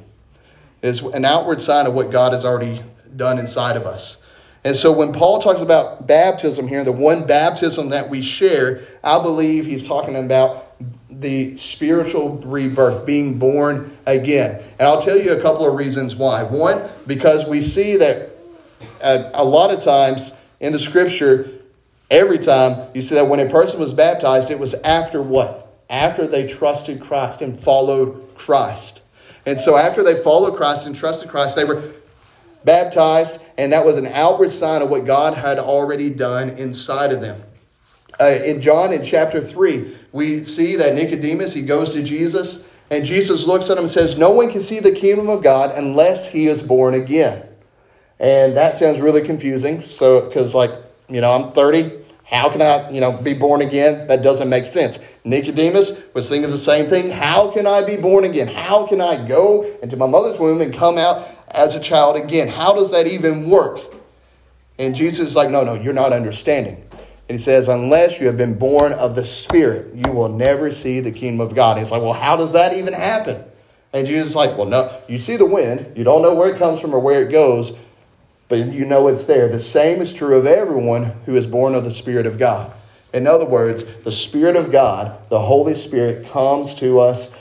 It 0.80 0.88
is 0.88 1.00
an 1.02 1.24
outward 1.24 1.60
sign 1.60 1.86
of 1.86 1.94
what 1.94 2.10
God 2.10 2.32
has 2.32 2.44
already 2.44 2.82
done 3.16 3.38
inside 3.38 3.76
of 3.76 3.86
us. 3.86 4.22
And 4.64 4.76
so 4.76 4.92
when 4.92 5.12
Paul 5.12 5.40
talks 5.40 5.60
about 5.60 6.06
baptism 6.06 6.68
here, 6.68 6.84
the 6.84 6.92
one 6.92 7.26
baptism 7.26 7.88
that 7.88 8.10
we 8.10 8.22
share, 8.22 8.80
I 9.02 9.20
believe 9.20 9.66
he's 9.66 9.86
talking 9.86 10.14
about 10.14 10.71
the 11.20 11.56
spiritual 11.56 12.38
rebirth, 12.38 13.04
being 13.06 13.38
born 13.38 13.96
again. 14.06 14.62
And 14.78 14.88
I'll 14.88 15.00
tell 15.00 15.18
you 15.18 15.32
a 15.32 15.40
couple 15.40 15.66
of 15.66 15.74
reasons 15.74 16.16
why. 16.16 16.42
One, 16.42 16.82
because 17.06 17.46
we 17.46 17.60
see 17.60 17.96
that 17.98 18.30
a 19.02 19.44
lot 19.44 19.72
of 19.72 19.80
times 19.80 20.36
in 20.60 20.72
the 20.72 20.78
scripture, 20.78 21.50
every 22.10 22.38
time 22.38 22.88
you 22.94 23.02
see 23.02 23.14
that 23.14 23.26
when 23.26 23.40
a 23.40 23.48
person 23.48 23.80
was 23.80 23.92
baptized, 23.92 24.50
it 24.50 24.58
was 24.58 24.74
after 24.82 25.22
what? 25.22 25.68
After 25.90 26.26
they 26.26 26.46
trusted 26.46 27.00
Christ 27.00 27.42
and 27.42 27.58
followed 27.58 28.34
Christ. 28.34 29.02
And 29.44 29.60
so 29.60 29.76
after 29.76 30.02
they 30.02 30.14
followed 30.14 30.56
Christ 30.56 30.86
and 30.86 30.94
trusted 30.94 31.28
Christ, 31.28 31.56
they 31.56 31.64
were 31.64 31.82
baptized, 32.64 33.42
and 33.58 33.72
that 33.72 33.84
was 33.84 33.98
an 33.98 34.06
outward 34.06 34.52
sign 34.52 34.82
of 34.82 34.88
what 34.88 35.04
God 35.04 35.34
had 35.34 35.58
already 35.58 36.10
done 36.10 36.50
inside 36.50 37.12
of 37.12 37.20
them. 37.20 37.42
Uh, 38.20 38.26
in 38.26 38.60
John, 38.60 38.92
in 38.92 39.04
chapter 39.04 39.40
3, 39.40 39.96
we 40.12 40.44
see 40.44 40.76
that 40.76 40.94
Nicodemus, 40.94 41.54
he 41.54 41.62
goes 41.62 41.92
to 41.92 42.02
Jesus, 42.02 42.68
and 42.90 43.04
Jesus 43.04 43.46
looks 43.46 43.70
at 43.70 43.78
him 43.78 43.84
and 43.84 43.90
says, 43.90 44.18
No 44.18 44.30
one 44.30 44.50
can 44.50 44.60
see 44.60 44.78
the 44.78 44.92
kingdom 44.92 45.28
of 45.28 45.42
God 45.42 45.76
unless 45.76 46.30
he 46.30 46.46
is 46.46 46.62
born 46.62 46.94
again. 46.94 47.46
And 48.20 48.56
that 48.56 48.76
sounds 48.76 49.00
really 49.00 49.22
confusing. 49.22 49.80
So, 49.82 50.20
because, 50.20 50.54
like, 50.54 50.70
you 51.08 51.20
know, 51.20 51.32
I'm 51.32 51.52
30. 51.52 52.02
How 52.24 52.48
can 52.48 52.62
I, 52.62 52.90
you 52.90 53.00
know, 53.00 53.12
be 53.12 53.34
born 53.34 53.62
again? 53.62 54.06
That 54.08 54.22
doesn't 54.22 54.48
make 54.48 54.64
sense. 54.64 54.98
Nicodemus 55.24 56.02
was 56.14 56.28
thinking 56.28 56.50
the 56.50 56.58
same 56.58 56.88
thing. 56.88 57.10
How 57.10 57.50
can 57.50 57.66
I 57.66 57.84
be 57.84 57.96
born 57.96 58.24
again? 58.24 58.48
How 58.48 58.86
can 58.86 59.00
I 59.00 59.26
go 59.26 59.64
into 59.82 59.96
my 59.96 60.06
mother's 60.06 60.38
womb 60.38 60.60
and 60.60 60.72
come 60.72 60.98
out 60.98 61.28
as 61.48 61.74
a 61.74 61.80
child 61.80 62.16
again? 62.16 62.48
How 62.48 62.74
does 62.74 62.90
that 62.92 63.06
even 63.06 63.50
work? 63.50 63.80
And 64.78 64.94
Jesus 64.94 65.28
is 65.28 65.36
like, 65.36 65.50
no, 65.50 65.62
no, 65.62 65.74
you're 65.74 65.92
not 65.92 66.12
understanding. 66.12 66.82
And 67.32 67.38
he 67.38 67.44
says, 67.44 67.68
unless 67.68 68.20
you 68.20 68.26
have 68.26 68.36
been 68.36 68.58
born 68.58 68.92
of 68.92 69.16
the 69.16 69.24
Spirit, 69.24 69.94
you 69.94 70.12
will 70.12 70.28
never 70.28 70.70
see 70.70 71.00
the 71.00 71.10
kingdom 71.10 71.40
of 71.40 71.54
God. 71.54 71.78
And 71.78 71.78
he's 71.78 71.90
like, 71.90 72.02
well, 72.02 72.12
how 72.12 72.36
does 72.36 72.52
that 72.52 72.76
even 72.76 72.92
happen? 72.92 73.42
And 73.94 74.06
Jesus 74.06 74.32
is 74.32 74.36
like, 74.36 74.58
well, 74.58 74.66
no, 74.66 74.94
you 75.08 75.18
see 75.18 75.38
the 75.38 75.46
wind. 75.46 75.96
You 75.96 76.04
don't 76.04 76.20
know 76.20 76.34
where 76.34 76.54
it 76.54 76.58
comes 76.58 76.78
from 76.78 76.92
or 76.92 76.98
where 76.98 77.26
it 77.26 77.32
goes, 77.32 77.74
but 78.48 78.58
you 78.58 78.84
know 78.84 79.08
it's 79.08 79.24
there. 79.24 79.48
The 79.48 79.60
same 79.60 80.02
is 80.02 80.12
true 80.12 80.36
of 80.36 80.44
everyone 80.44 81.04
who 81.24 81.34
is 81.34 81.46
born 81.46 81.74
of 81.74 81.84
the 81.84 81.90
Spirit 81.90 82.26
of 82.26 82.38
God. 82.38 82.70
In 83.14 83.26
other 83.26 83.46
words, 83.46 83.84
the 84.00 84.12
Spirit 84.12 84.54
of 84.54 84.70
God, 84.70 85.18
the 85.30 85.40
Holy 85.40 85.74
Spirit, 85.74 86.28
comes 86.28 86.74
to 86.80 87.00
us, 87.00 87.34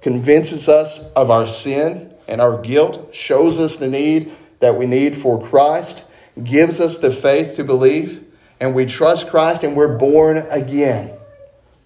convinces 0.00 0.66
us 0.66 1.12
of 1.12 1.30
our 1.30 1.46
sin 1.46 2.10
and 2.26 2.40
our 2.40 2.58
guilt, 2.62 3.14
shows 3.14 3.58
us 3.58 3.76
the 3.76 3.88
need 3.88 4.32
that 4.60 4.76
we 4.76 4.86
need 4.86 5.14
for 5.14 5.46
Christ, 5.46 6.06
gives 6.42 6.80
us 6.80 7.00
the 7.00 7.12
faith 7.12 7.56
to 7.56 7.64
believe, 7.64 8.22
and 8.60 8.74
we 8.74 8.86
trust 8.86 9.28
Christ 9.28 9.64
and 9.64 9.76
we're 9.76 9.96
born 9.96 10.38
again 10.50 11.16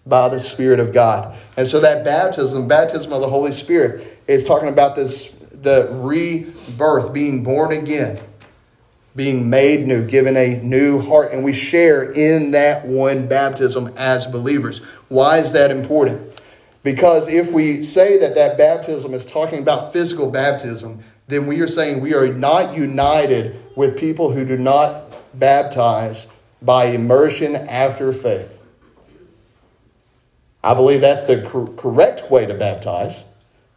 by 0.07 0.29
the 0.29 0.41
Spirit 0.41 0.81
of 0.81 0.93
God. 0.93 1.37
And 1.57 1.67
so 1.67 1.81
that 1.81 2.05
baptism, 2.05 2.69
baptism 2.69 3.13
of 3.13 3.21
the 3.21 3.29
Holy 3.29 3.53
Spirit, 3.53 4.19
is 4.27 4.45
talking 4.45 4.69
about 4.69 4.97
this 4.97 5.35
the 5.53 5.89
rebirth, 5.93 7.13
being 7.13 7.45
born 7.45 7.73
again, 7.73 8.19
being 9.15 9.51
made 9.51 9.87
new, 9.87 10.07
given 10.07 10.37
a 10.37 10.59
new 10.63 11.01
heart, 11.01 11.33
and 11.33 11.45
we 11.45 11.53
share 11.53 12.11
in 12.13 12.53
that 12.53 12.87
one 12.87 13.29
baptism 13.29 13.93
as 13.97 14.27
believers. 14.27 14.79
Why 15.09 15.39
is 15.39 15.53
that 15.53 15.71
important? 15.71 16.43
Because 16.83 17.29
if 17.29 17.53
we 17.53 17.83
say 17.83 18.19
that 18.19 18.35
that 18.37 18.57
baptism 18.57 19.13
is 19.13 19.27
talking 19.27 19.61
about 19.61 19.93
physical 19.93 20.31
baptism, 20.31 21.05
then 21.29 21.47
we 21.47 21.61
are 21.61 21.69
saying 21.69 22.01
we 22.01 22.15
are 22.15 22.33
not 22.33 22.75
united 22.75 23.55
with 23.77 23.99
people 23.99 24.33
who 24.33 24.47
do 24.47 24.57
not 24.57 25.05
baptize 25.39 26.29
by 26.63 26.87
immersion 26.87 27.57
after 27.57 28.13
faith. 28.13 28.63
I 30.63 30.75
believe 30.75 31.01
that's 31.01 31.25
the 31.25 31.43
cor- 31.43 31.73
correct 31.75 32.31
way 32.31 32.47
to 32.47 32.55
baptize 32.55 33.27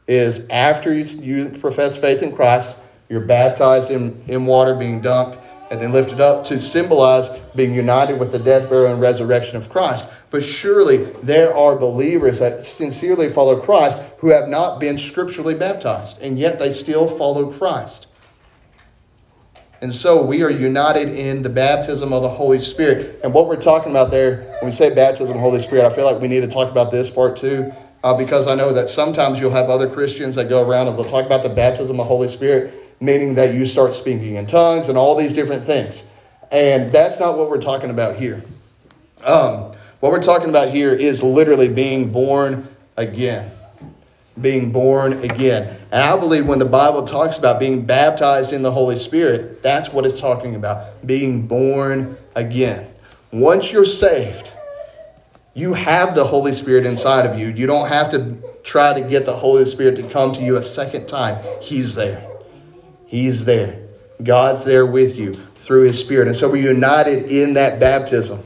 is 0.07 0.49
after 0.49 0.93
you, 0.93 1.05
you 1.21 1.49
profess 1.59 1.97
faith 1.97 2.21
in 2.21 2.35
Christ, 2.35 2.79
you're 3.07 3.21
baptized 3.21 3.89
in, 3.89 4.21
in 4.27 4.45
water, 4.45 4.75
being 4.75 5.01
dunked, 5.01 5.39
and 5.71 5.81
then 5.81 5.91
lifted 5.91 6.19
up 6.19 6.45
to 6.45 6.59
symbolize 6.59 7.29
being 7.55 7.73
united 7.73 8.19
with 8.19 8.31
the 8.31 8.39
death, 8.39 8.69
burial, 8.69 8.91
and 8.91 9.01
resurrection 9.01 9.57
of 9.57 9.69
Christ. 9.69 10.05
But 10.29 10.43
surely 10.43 10.97
there 11.23 11.55
are 11.55 11.75
believers 11.75 12.39
that 12.39 12.65
sincerely 12.65 13.29
follow 13.29 13.59
Christ 13.59 14.01
who 14.19 14.29
have 14.29 14.49
not 14.49 14.79
been 14.79 14.97
scripturally 14.97 15.55
baptized, 15.55 16.21
and 16.21 16.37
yet 16.37 16.59
they 16.59 16.73
still 16.73 17.07
follow 17.07 17.51
Christ. 17.51 18.07
And 19.83 19.93
so 19.93 20.23
we 20.23 20.43
are 20.43 20.49
united 20.49 21.09
in 21.09 21.43
the 21.43 21.49
baptism 21.49 22.13
of 22.13 22.21
the 22.21 22.29
Holy 22.29 22.59
Spirit. 22.59 23.19
And 23.21 23.33
what 23.33 23.47
we're 23.47 23.59
talking 23.59 23.91
about 23.91 24.11
there, 24.11 24.37
when 24.37 24.67
we 24.67 24.71
say 24.71 24.95
baptism 24.95 25.31
of 25.31 25.33
the 25.33 25.41
Holy 25.41 25.59
Spirit, 25.59 25.83
I 25.83 25.89
feel 25.89 26.05
like 26.05 26.21
we 26.21 26.29
need 26.29 26.39
to 26.39 26.47
talk 26.47 26.71
about 26.71 26.89
this 26.89 27.09
part 27.09 27.35
too, 27.35 27.69
uh, 28.01 28.17
because 28.17 28.47
I 28.47 28.55
know 28.55 28.71
that 28.71 28.87
sometimes 28.87 29.41
you'll 29.41 29.51
have 29.51 29.69
other 29.69 29.89
Christians 29.89 30.35
that 30.35 30.47
go 30.47 30.65
around 30.65 30.87
and 30.87 30.97
they'll 30.97 31.03
talk 31.03 31.25
about 31.25 31.43
the 31.43 31.49
baptism 31.49 31.95
of 31.95 31.97
the 31.97 32.03
Holy 32.05 32.29
Spirit, 32.29 32.73
meaning 33.01 33.33
that 33.35 33.53
you 33.53 33.65
start 33.65 33.93
speaking 33.93 34.35
in 34.35 34.45
tongues 34.45 34.87
and 34.87 34.97
all 34.97 35.17
these 35.17 35.33
different 35.33 35.65
things. 35.65 36.09
And 36.49 36.89
that's 36.89 37.19
not 37.19 37.37
what 37.37 37.49
we're 37.49 37.59
talking 37.59 37.89
about 37.89 38.15
here. 38.15 38.41
Um, 39.25 39.73
what 39.99 40.13
we're 40.13 40.21
talking 40.21 40.47
about 40.47 40.69
here 40.69 40.93
is 40.93 41.21
literally 41.21 41.67
being 41.67 42.09
born 42.09 42.69
again 42.95 43.51
being 44.39 44.71
born 44.71 45.13
again. 45.23 45.77
And 45.91 46.01
I 46.01 46.17
believe 46.19 46.47
when 46.47 46.59
the 46.59 46.65
Bible 46.65 47.03
talks 47.03 47.37
about 47.37 47.59
being 47.59 47.85
baptized 47.85 48.51
in 48.51 48.61
the 48.61 48.71
Holy 48.71 48.95
Spirit, 48.95 49.61
that's 49.61 49.91
what 49.91 50.05
it's 50.05 50.19
talking 50.19 50.55
about 50.55 51.05
being 51.05 51.47
born 51.47 52.17
again. 52.35 52.87
Once 53.31 53.71
you're 53.71 53.85
saved, 53.85 54.51
you 55.53 55.73
have 55.73 56.15
the 56.15 56.25
Holy 56.25 56.51
Spirit 56.51 56.85
inside 56.85 57.25
of 57.25 57.37
you. 57.37 57.49
You 57.49 57.67
don't 57.67 57.89
have 57.89 58.09
to 58.11 58.37
try 58.63 58.99
to 58.99 59.07
get 59.07 59.25
the 59.25 59.35
Holy 59.35 59.65
Spirit 59.65 59.97
to 59.97 60.03
come 60.09 60.33
to 60.33 60.41
you 60.41 60.57
a 60.57 60.63
second 60.63 61.07
time. 61.07 61.43
He's 61.61 61.93
there. 61.93 62.27
He's 63.05 63.45
there. 63.45 63.79
God's 64.23 64.65
there 64.65 64.85
with 64.85 65.15
you 65.17 65.33
through 65.55 65.83
His 65.83 65.99
Spirit. 65.99 66.27
And 66.27 66.35
so 66.35 66.49
we're 66.49 66.67
united 66.67 67.31
in 67.31 67.53
that 67.53 67.79
baptism 67.79 68.43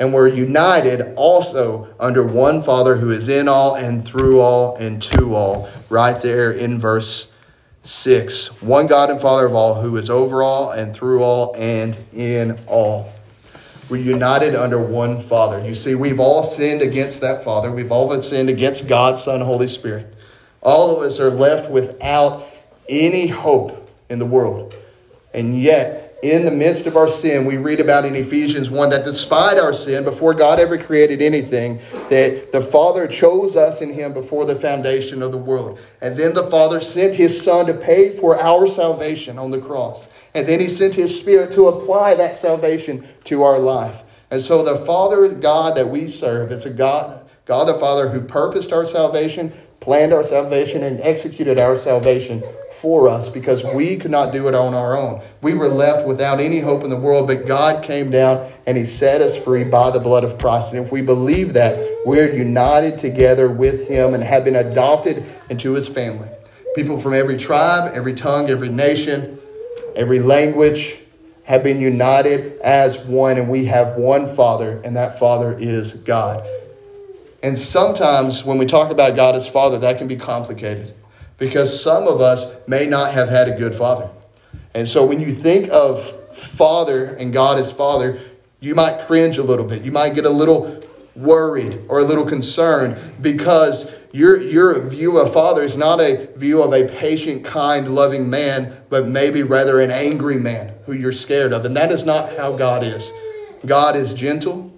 and 0.00 0.12
we're 0.12 0.28
united 0.28 1.14
also 1.16 1.88
under 1.98 2.22
one 2.22 2.62
Father 2.62 2.96
who 2.96 3.10
is 3.10 3.28
in 3.28 3.48
all 3.48 3.74
and 3.74 4.04
through 4.04 4.40
all 4.40 4.76
and 4.76 5.02
to 5.02 5.34
all, 5.34 5.68
right 5.90 6.20
there 6.22 6.52
in 6.52 6.78
verse 6.78 7.34
6. 7.82 8.62
One 8.62 8.86
God 8.86 9.10
and 9.10 9.20
Father 9.20 9.46
of 9.46 9.54
all, 9.54 9.80
who 9.80 9.96
is 9.96 10.10
over 10.10 10.42
all 10.42 10.70
and 10.70 10.94
through 10.94 11.22
all 11.22 11.54
and 11.56 11.98
in 12.12 12.58
all. 12.66 13.12
We're 13.88 13.96
united 13.96 14.54
under 14.54 14.78
one 14.78 15.20
Father. 15.22 15.66
You 15.66 15.74
see, 15.74 15.94
we've 15.94 16.20
all 16.20 16.42
sinned 16.42 16.82
against 16.82 17.22
that 17.22 17.42
Father. 17.42 17.72
We've 17.72 17.90
all 17.90 18.20
sinned 18.20 18.50
against 18.50 18.86
God, 18.86 19.18
Son, 19.18 19.40
Holy 19.40 19.68
Spirit. 19.68 20.14
All 20.60 20.94
of 20.94 21.02
us 21.02 21.18
are 21.18 21.30
left 21.30 21.70
without 21.70 22.46
any 22.88 23.28
hope 23.28 23.90
in 24.10 24.18
the 24.18 24.26
world. 24.26 24.74
And 25.32 25.58
yet, 25.58 26.07
in 26.22 26.44
the 26.44 26.50
midst 26.50 26.86
of 26.86 26.96
our 26.96 27.08
sin, 27.08 27.44
we 27.44 27.58
read 27.58 27.78
about 27.78 28.04
in 28.04 28.16
Ephesians 28.16 28.68
1 28.68 28.90
that 28.90 29.04
despite 29.04 29.56
our 29.56 29.72
sin, 29.72 30.02
before 30.02 30.34
God 30.34 30.58
ever 30.58 30.76
created 30.76 31.22
anything, 31.22 31.78
that 32.10 32.50
the 32.52 32.60
Father 32.60 33.06
chose 33.06 33.56
us 33.56 33.80
in 33.82 33.92
Him 33.92 34.12
before 34.12 34.44
the 34.44 34.56
foundation 34.56 35.22
of 35.22 35.30
the 35.30 35.38
world. 35.38 35.78
And 36.00 36.16
then 36.16 36.34
the 36.34 36.50
Father 36.50 36.80
sent 36.80 37.14
His 37.14 37.40
Son 37.40 37.66
to 37.66 37.74
pay 37.74 38.10
for 38.10 38.36
our 38.36 38.66
salvation 38.66 39.38
on 39.38 39.52
the 39.52 39.60
cross. 39.60 40.08
And 40.34 40.46
then 40.46 40.58
He 40.58 40.68
sent 40.68 40.94
His 40.94 41.18
Spirit 41.18 41.52
to 41.52 41.68
apply 41.68 42.14
that 42.16 42.34
salvation 42.34 43.06
to 43.24 43.44
our 43.44 43.58
life. 43.58 44.02
And 44.30 44.42
so 44.42 44.64
the 44.64 44.84
Father 44.84 45.32
God 45.34 45.76
that 45.76 45.88
we 45.88 46.08
serve 46.08 46.50
is 46.50 46.66
a 46.66 46.70
God, 46.70 47.28
God 47.44 47.64
the 47.64 47.78
Father 47.78 48.08
who 48.08 48.20
purposed 48.20 48.72
our 48.72 48.84
salvation, 48.84 49.52
planned 49.80 50.12
our 50.12 50.24
salvation, 50.24 50.82
and 50.82 51.00
executed 51.00 51.58
our 51.58 51.76
salvation 51.76 52.42
for 52.80 53.08
us 53.08 53.28
because 53.28 53.64
we 53.74 53.96
could 53.96 54.10
not 54.10 54.32
do 54.32 54.48
it 54.48 54.54
on 54.54 54.74
our 54.74 54.96
own. 54.96 55.20
We 55.42 55.54
were 55.54 55.68
left 55.68 56.06
without 56.06 56.40
any 56.40 56.60
hope 56.60 56.84
in 56.84 56.90
the 56.90 56.98
world, 56.98 57.26
but 57.26 57.46
God 57.46 57.82
came 57.82 58.10
down 58.10 58.50
and 58.66 58.76
He 58.76 58.84
set 58.84 59.20
us 59.20 59.36
free 59.36 59.64
by 59.64 59.90
the 59.90 60.00
blood 60.00 60.24
of 60.24 60.38
Christ. 60.38 60.72
And 60.72 60.84
if 60.84 60.92
we 60.92 61.02
believe 61.02 61.54
that, 61.54 61.76
we're 62.04 62.32
united 62.34 62.98
together 62.98 63.50
with 63.50 63.88
Him 63.88 64.14
and 64.14 64.22
have 64.22 64.44
been 64.44 64.56
adopted 64.56 65.24
into 65.50 65.74
His 65.74 65.88
family. 65.88 66.28
People 66.74 67.00
from 67.00 67.14
every 67.14 67.36
tribe, 67.36 67.92
every 67.94 68.14
tongue, 68.14 68.50
every 68.50 68.68
nation, 68.68 69.38
every 69.96 70.20
language 70.20 70.98
have 71.44 71.64
been 71.64 71.80
united 71.80 72.60
as 72.60 73.04
one, 73.06 73.38
and 73.38 73.50
we 73.50 73.64
have 73.64 73.96
one 73.96 74.28
Father, 74.36 74.80
and 74.84 74.96
that 74.96 75.18
Father 75.18 75.56
is 75.58 75.94
God. 75.94 76.46
And 77.42 77.58
sometimes 77.58 78.44
when 78.44 78.58
we 78.58 78.66
talk 78.66 78.90
about 78.90 79.16
God 79.16 79.36
as 79.36 79.46
Father, 79.46 79.78
that 79.78 79.98
can 79.98 80.08
be 80.08 80.16
complicated 80.16 80.94
because 81.38 81.82
some 81.82 82.08
of 82.08 82.20
us 82.20 82.66
may 82.66 82.86
not 82.86 83.12
have 83.14 83.28
had 83.28 83.48
a 83.48 83.56
good 83.56 83.74
father. 83.74 84.10
And 84.74 84.86
so 84.86 85.06
when 85.06 85.20
you 85.20 85.32
think 85.32 85.70
of 85.70 86.04
father 86.36 87.14
and 87.14 87.32
God 87.32 87.58
as 87.58 87.72
father, 87.72 88.18
you 88.60 88.74
might 88.74 89.06
cringe 89.06 89.38
a 89.38 89.42
little 89.42 89.64
bit. 89.64 89.82
You 89.82 89.92
might 89.92 90.14
get 90.14 90.24
a 90.24 90.30
little 90.30 90.82
worried 91.14 91.80
or 91.88 92.00
a 92.00 92.04
little 92.04 92.24
concerned 92.24 92.96
because 93.20 93.96
your, 94.12 94.40
your 94.40 94.80
view 94.88 95.18
of 95.18 95.32
father 95.32 95.62
is 95.62 95.76
not 95.76 96.00
a 96.00 96.28
view 96.36 96.62
of 96.62 96.72
a 96.72 96.88
patient, 96.88 97.44
kind, 97.44 97.94
loving 97.94 98.28
man, 98.28 98.72
but 98.88 99.06
maybe 99.06 99.42
rather 99.42 99.80
an 99.80 99.90
angry 99.90 100.38
man 100.38 100.72
who 100.86 100.92
you're 100.92 101.12
scared 101.12 101.52
of. 101.52 101.64
And 101.64 101.76
that 101.76 101.92
is 101.92 102.04
not 102.04 102.36
how 102.36 102.56
God 102.56 102.82
is. 102.82 103.12
God 103.66 103.96
is 103.96 104.14
gentle, 104.14 104.72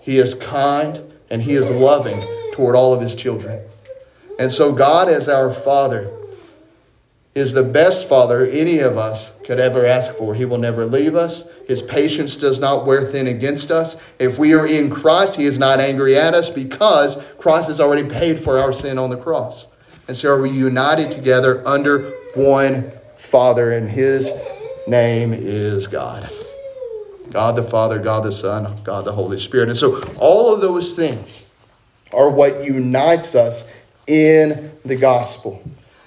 He 0.00 0.18
is 0.18 0.34
kind, 0.34 1.09
and 1.30 1.40
He 1.42 1.52
is 1.52 1.70
loving 1.70 2.20
toward 2.52 2.76
all 2.76 2.92
of 2.92 3.00
his 3.00 3.14
children. 3.14 3.60
And 4.38 4.50
so, 4.50 4.72
God, 4.72 5.08
as 5.08 5.28
our 5.28 5.50
Father, 5.50 6.10
is 7.34 7.52
the 7.52 7.62
best 7.62 8.08
Father 8.08 8.44
any 8.46 8.80
of 8.80 8.98
us 8.98 9.38
could 9.44 9.60
ever 9.60 9.86
ask 9.86 10.12
for. 10.14 10.34
He 10.34 10.44
will 10.44 10.58
never 10.58 10.84
leave 10.84 11.14
us. 11.14 11.48
His 11.66 11.80
patience 11.80 12.36
does 12.36 12.58
not 12.58 12.84
wear 12.84 13.06
thin 13.06 13.28
against 13.28 13.70
us. 13.70 14.12
If 14.18 14.38
we 14.38 14.54
are 14.54 14.66
in 14.66 14.90
Christ, 14.90 15.36
He 15.36 15.44
is 15.44 15.58
not 15.58 15.78
angry 15.78 16.16
at 16.16 16.34
us 16.34 16.50
because 16.50 17.22
Christ 17.38 17.68
has 17.68 17.80
already 17.80 18.08
paid 18.08 18.40
for 18.40 18.58
our 18.58 18.72
sin 18.72 18.98
on 18.98 19.10
the 19.10 19.16
cross. 19.16 19.68
And 20.08 20.16
so 20.16 20.30
are 20.34 20.42
we 20.42 20.50
united 20.50 21.12
together 21.12 21.66
under 21.66 22.10
one 22.34 22.92
Father, 23.16 23.72
and 23.72 23.88
His 23.88 24.32
name 24.86 25.32
is 25.32 25.86
God. 25.86 26.28
God 27.30 27.56
the 27.56 27.62
Father, 27.62 27.98
God 27.98 28.24
the 28.24 28.32
Son, 28.32 28.76
God 28.82 29.04
the 29.04 29.12
Holy 29.12 29.38
Spirit. 29.38 29.68
And 29.68 29.78
so 29.78 30.02
all 30.18 30.54
of 30.54 30.60
those 30.60 30.94
things 30.94 31.50
are 32.12 32.28
what 32.28 32.64
unites 32.64 33.34
us 33.34 33.72
in 34.06 34.72
the 34.84 34.96
gospel, 34.96 35.62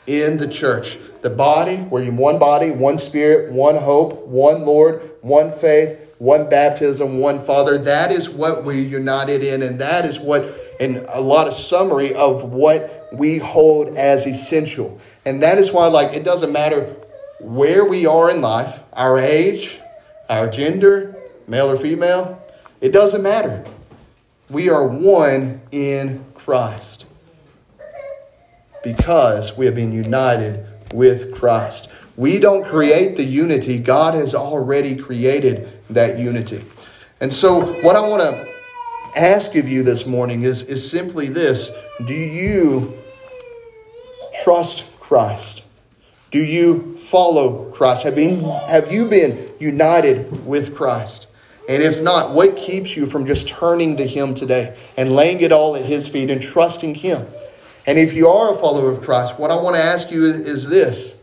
in 0.06 0.38
the 0.38 0.48
church. 0.48 0.98
The 1.22 1.30
body, 1.30 1.78
we're 1.90 2.04
in 2.04 2.18
one 2.18 2.38
body, 2.38 2.72
one 2.72 2.98
spirit, 2.98 3.54
one 3.54 3.78
hope, 3.78 4.28
one 4.28 4.66
Lord, 4.66 5.12
one 5.22 5.52
faith, 5.52 6.14
one 6.18 6.50
baptism, 6.50 7.20
one 7.20 7.40
Father. 7.40 7.78
That 7.78 8.12
is 8.12 8.30
what 8.30 8.66
we're 8.66 8.74
united 8.74 9.42
in, 9.42 9.64
and 9.64 9.80
that 9.80 10.04
is 10.04 10.20
what, 10.20 10.44
in 10.82 11.06
a 11.08 11.22
lot 11.22 11.48
of 11.48 11.54
summary 11.54 12.14
of 12.14 12.52
what 12.52 13.08
we 13.14 13.38
hold 13.38 13.96
as 13.96 14.28
essential. 14.28 15.00
And 15.26 15.42
that 15.44 15.58
is 15.58 15.72
why, 15.72 15.88
like, 15.88 16.14
it 16.14 16.26
doesn't 16.26 16.52
matter 16.52 16.94
where 17.40 17.86
we 17.86 18.06
are 18.06 18.30
in 18.30 18.42
life, 18.42 18.84
our 18.92 19.18
age, 19.20 19.80
our 20.30 20.50
gender, 20.50 21.13
male 21.48 21.70
or 21.70 21.78
female, 21.78 22.42
it 22.82 22.92
doesn't 22.92 23.24
matter. 23.24 23.64
We 24.50 24.70
are 24.70 24.88
one 24.88 25.62
in 25.72 26.24
Christ 26.36 27.06
because 28.84 29.58
we 29.58 29.66
have 29.66 29.76
been 29.76 29.94
united 29.94 30.66
with 30.94 31.34
Christ. 31.34 31.90
We 32.16 32.40
don't 32.40 32.66
create 32.66 33.18
the 33.18 33.24
unity, 33.24 33.80
God 33.80 34.14
has 34.14 34.36
already 34.36 34.96
created 34.96 35.70
that 35.90 36.20
unity. 36.20 36.64
And 37.20 37.34
so, 37.34 37.74
what 37.82 37.96
I 37.96 38.08
want 38.08 38.22
to 38.22 38.54
ask 39.16 39.56
of 39.56 39.68
you 39.68 39.84
this 39.84 40.06
morning 40.06 40.44
is, 40.44 40.68
is 40.68 40.90
simply 40.90 41.28
this 41.28 41.72
Do 42.06 42.14
you 42.14 42.94
trust 44.44 45.00
Christ? 45.00 45.66
Do 46.32 46.44
you 46.44 46.98
follow 46.98 47.72
Christ? 47.72 48.04
Have, 48.04 48.16
been, 48.16 48.42
have 48.42 48.92
you 48.92 49.08
been 49.08 49.52
united 49.60 50.46
with 50.46 50.76
Christ? 50.76 51.28
And 51.68 51.82
if 51.82 52.02
not, 52.02 52.34
what 52.34 52.58
keeps 52.58 52.96
you 52.96 53.06
from 53.06 53.26
just 53.26 53.48
turning 53.48 53.98
to 53.98 54.06
Him 54.06 54.36
today 54.36 54.78
and 54.98 55.16
laying 55.16 55.42
it 55.42 55.52
all 55.52 55.76
at 55.76 55.86
His 55.86 56.08
feet 56.08 56.30
and 56.30 56.42
trusting 56.42 56.96
Him? 56.96 57.26
And 57.86 57.98
if 57.98 58.14
you 58.14 58.28
are 58.28 58.54
a 58.54 58.58
follower 58.58 58.92
of 58.92 59.02
Christ, 59.02 59.40
what 59.40 59.52
I 59.52 59.56
want 59.56 59.76
to 59.76 59.82
ask 59.82 60.12
you 60.12 60.26
is 60.26 60.70
this 60.70 61.22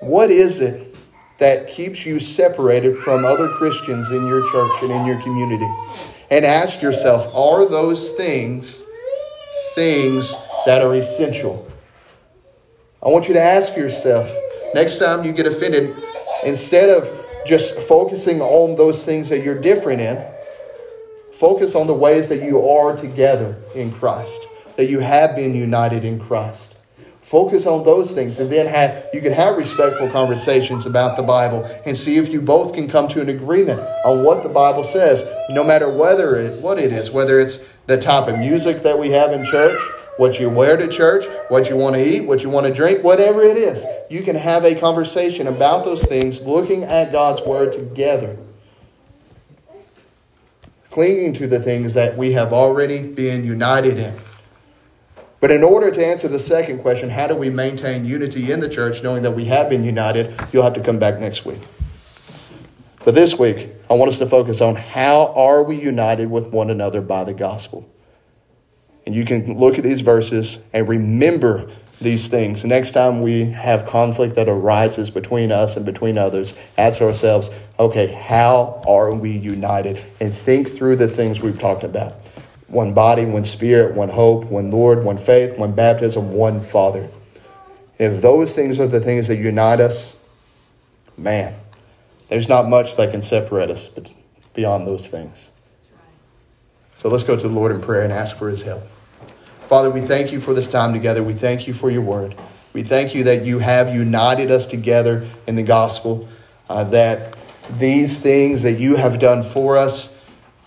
What 0.00 0.30
is 0.30 0.60
it 0.60 0.96
that 1.38 1.68
keeps 1.68 2.06
you 2.06 2.20
separated 2.20 2.96
from 2.96 3.24
other 3.24 3.48
Christians 3.50 4.10
in 4.10 4.26
your 4.26 4.42
church 4.50 4.82
and 4.82 4.90
in 4.90 5.06
your 5.06 5.20
community? 5.20 5.68
And 6.30 6.44
ask 6.44 6.80
yourself, 6.80 7.32
are 7.34 7.68
those 7.68 8.10
things 8.10 8.82
things 9.74 10.34
that 10.66 10.80
are 10.80 10.94
essential? 10.94 11.70
I 13.02 13.08
want 13.08 13.28
you 13.28 13.34
to 13.34 13.42
ask 13.42 13.76
yourself 13.76 14.34
next 14.74 14.98
time 14.98 15.24
you 15.24 15.32
get 15.32 15.46
offended, 15.46 15.94
instead 16.44 16.88
of 16.88 17.23
just 17.46 17.80
focusing 17.80 18.40
on 18.40 18.76
those 18.76 19.04
things 19.04 19.28
that 19.28 19.42
you're 19.42 19.60
different 19.60 20.00
in, 20.00 20.24
focus 21.32 21.74
on 21.74 21.86
the 21.86 21.94
ways 21.94 22.28
that 22.28 22.42
you 22.42 22.68
are 22.68 22.96
together 22.96 23.56
in 23.74 23.92
Christ 23.92 24.46
that 24.76 24.90
you 24.90 25.00
have 25.00 25.36
been 25.36 25.54
united 25.54 26.04
in 26.04 26.18
Christ. 26.20 26.76
Focus 27.20 27.66
on 27.66 27.84
those 27.84 28.12
things, 28.12 28.38
and 28.38 28.52
then 28.52 28.66
have, 28.66 29.06
you 29.14 29.22
can 29.22 29.32
have 29.32 29.56
respectful 29.56 30.10
conversations 30.10 30.84
about 30.84 31.16
the 31.16 31.22
Bible 31.22 31.64
and 31.86 31.96
see 31.96 32.18
if 32.18 32.28
you 32.28 32.42
both 32.42 32.74
can 32.74 32.86
come 32.86 33.08
to 33.08 33.22
an 33.22 33.30
agreement 33.30 33.80
on 34.04 34.22
what 34.24 34.42
the 34.42 34.48
Bible 34.48 34.84
says, 34.84 35.26
no 35.48 35.64
matter 35.64 35.96
whether 35.96 36.36
it, 36.36 36.62
what 36.62 36.78
it 36.78 36.92
is, 36.92 37.10
whether 37.10 37.40
it's 37.40 37.66
the 37.86 37.96
type 37.96 38.28
of 38.28 38.38
music 38.38 38.82
that 38.82 38.98
we 38.98 39.10
have 39.10 39.32
in 39.32 39.42
church, 39.46 39.78
what 40.16 40.38
you 40.38 40.48
wear 40.48 40.76
to 40.76 40.88
church, 40.88 41.24
what 41.48 41.68
you 41.68 41.76
want 41.76 41.96
to 41.96 42.06
eat, 42.06 42.26
what 42.26 42.42
you 42.42 42.50
want 42.50 42.66
to 42.66 42.72
drink, 42.72 43.02
whatever 43.02 43.42
it 43.42 43.56
is. 43.56 43.84
You 44.10 44.22
can 44.22 44.36
have 44.36 44.64
a 44.64 44.74
conversation 44.74 45.46
about 45.46 45.84
those 45.84 46.04
things, 46.04 46.40
looking 46.42 46.84
at 46.84 47.12
God's 47.12 47.42
Word 47.42 47.72
together, 47.72 48.36
clinging 50.90 51.34
to 51.34 51.46
the 51.46 51.60
things 51.60 51.94
that 51.94 52.16
we 52.16 52.32
have 52.32 52.52
already 52.52 53.08
been 53.08 53.44
united 53.44 53.98
in. 53.98 54.14
But 55.40 55.50
in 55.50 55.62
order 55.62 55.90
to 55.90 56.06
answer 56.06 56.26
the 56.26 56.38
second 56.38 56.78
question, 56.78 57.10
how 57.10 57.26
do 57.26 57.34
we 57.34 57.50
maintain 57.50 58.06
unity 58.06 58.50
in 58.50 58.60
the 58.60 58.68
church 58.68 59.02
knowing 59.02 59.22
that 59.24 59.32
we 59.32 59.44
have 59.44 59.68
been 59.68 59.84
united? 59.84 60.34
You'll 60.52 60.62
have 60.62 60.74
to 60.74 60.80
come 60.80 60.98
back 60.98 61.20
next 61.20 61.44
week. 61.44 61.60
But 63.04 63.14
this 63.14 63.38
week, 63.38 63.68
I 63.90 63.94
want 63.94 64.08
us 64.10 64.18
to 64.20 64.26
focus 64.26 64.62
on 64.62 64.76
how 64.76 65.34
are 65.34 65.62
we 65.62 65.78
united 65.78 66.30
with 66.30 66.48
one 66.48 66.70
another 66.70 67.02
by 67.02 67.24
the 67.24 67.34
gospel. 67.34 67.86
And 69.06 69.14
you 69.14 69.24
can 69.24 69.58
look 69.58 69.76
at 69.76 69.84
these 69.84 70.00
verses 70.00 70.64
and 70.72 70.88
remember 70.88 71.70
these 72.00 72.28
things. 72.28 72.64
Next 72.64 72.92
time 72.92 73.22
we 73.22 73.50
have 73.50 73.86
conflict 73.86 74.34
that 74.36 74.48
arises 74.48 75.10
between 75.10 75.52
us 75.52 75.76
and 75.76 75.84
between 75.84 76.18
others, 76.18 76.56
ask 76.78 77.00
ourselves, 77.00 77.50
okay, 77.78 78.08
how 78.08 78.82
are 78.86 79.12
we 79.12 79.36
united? 79.36 80.00
And 80.20 80.34
think 80.34 80.68
through 80.68 80.96
the 80.96 81.08
things 81.08 81.40
we've 81.40 81.58
talked 81.58 81.84
about 81.84 82.14
one 82.68 82.92
body, 82.92 83.24
one 83.24 83.44
spirit, 83.44 83.94
one 83.94 84.08
hope, 84.08 84.44
one 84.46 84.70
Lord, 84.70 85.04
one 85.04 85.18
faith, 85.18 85.56
one 85.58 85.72
baptism, 85.72 86.32
one 86.32 86.60
Father. 86.60 87.08
If 87.98 88.20
those 88.20 88.54
things 88.54 88.80
are 88.80 88.88
the 88.88 89.00
things 89.00 89.28
that 89.28 89.36
unite 89.36 89.80
us, 89.80 90.18
man, 91.16 91.54
there's 92.28 92.48
not 92.48 92.68
much 92.68 92.96
that 92.96 93.12
can 93.12 93.22
separate 93.22 93.70
us 93.70 93.94
beyond 94.54 94.86
those 94.86 95.06
things. 95.06 95.52
So 96.96 97.08
let's 97.08 97.22
go 97.22 97.36
to 97.36 97.48
the 97.48 97.54
Lord 97.54 97.70
in 97.70 97.80
prayer 97.80 98.02
and 98.02 98.12
ask 98.12 98.36
for 98.36 98.48
his 98.48 98.62
help. 98.62 98.82
Father, 99.66 99.90
we 99.90 100.02
thank 100.02 100.30
you 100.30 100.40
for 100.40 100.52
this 100.52 100.68
time 100.68 100.92
together. 100.92 101.22
We 101.22 101.32
thank 101.32 101.66
you 101.66 101.72
for 101.72 101.90
your 101.90 102.02
word. 102.02 102.36
We 102.74 102.82
thank 102.82 103.14
you 103.14 103.24
that 103.24 103.46
you 103.46 103.60
have 103.60 103.94
united 103.94 104.50
us 104.50 104.66
together 104.66 105.26
in 105.46 105.56
the 105.56 105.62
gospel, 105.62 106.28
uh, 106.68 106.84
that 106.84 107.38
these 107.78 108.20
things 108.20 108.62
that 108.62 108.74
you 108.74 108.96
have 108.96 109.18
done 109.18 109.42
for 109.42 109.78
us 109.78 110.18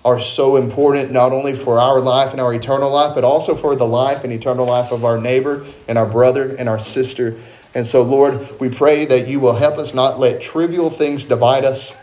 are 0.04 0.20
so 0.20 0.56
important 0.56 1.12
not 1.12 1.32
only 1.32 1.54
for 1.54 1.78
our 1.78 2.00
life 2.00 2.32
and 2.32 2.42
our 2.42 2.54
eternal 2.54 2.90
life, 2.90 3.14
but 3.14 3.24
also 3.24 3.54
for 3.54 3.76
the 3.76 3.86
life 3.86 4.24
and 4.24 4.34
eternal 4.34 4.66
life 4.66 4.92
of 4.92 5.06
our 5.06 5.20
neighbor 5.20 5.66
and 5.88 5.98
our 5.98 6.08
brother 6.08 6.56
and 6.56 6.68
our 6.68 6.80
sister. 6.80 7.36
And 7.76 7.86
so, 7.86 8.02
Lord, 8.02 8.60
we 8.60 8.70
pray 8.70 9.06
that 9.06 9.28
you 9.28 9.40
will 9.40 9.56
help 9.56 9.78
us 9.78 9.94
not 9.94 10.20
let 10.20 10.42
trivial 10.42 10.90
things 10.90 11.26
divide 11.26 11.66
us. 11.66 11.96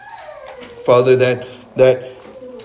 Father, 0.85 1.17
that, 1.17 1.49
that 1.77 2.13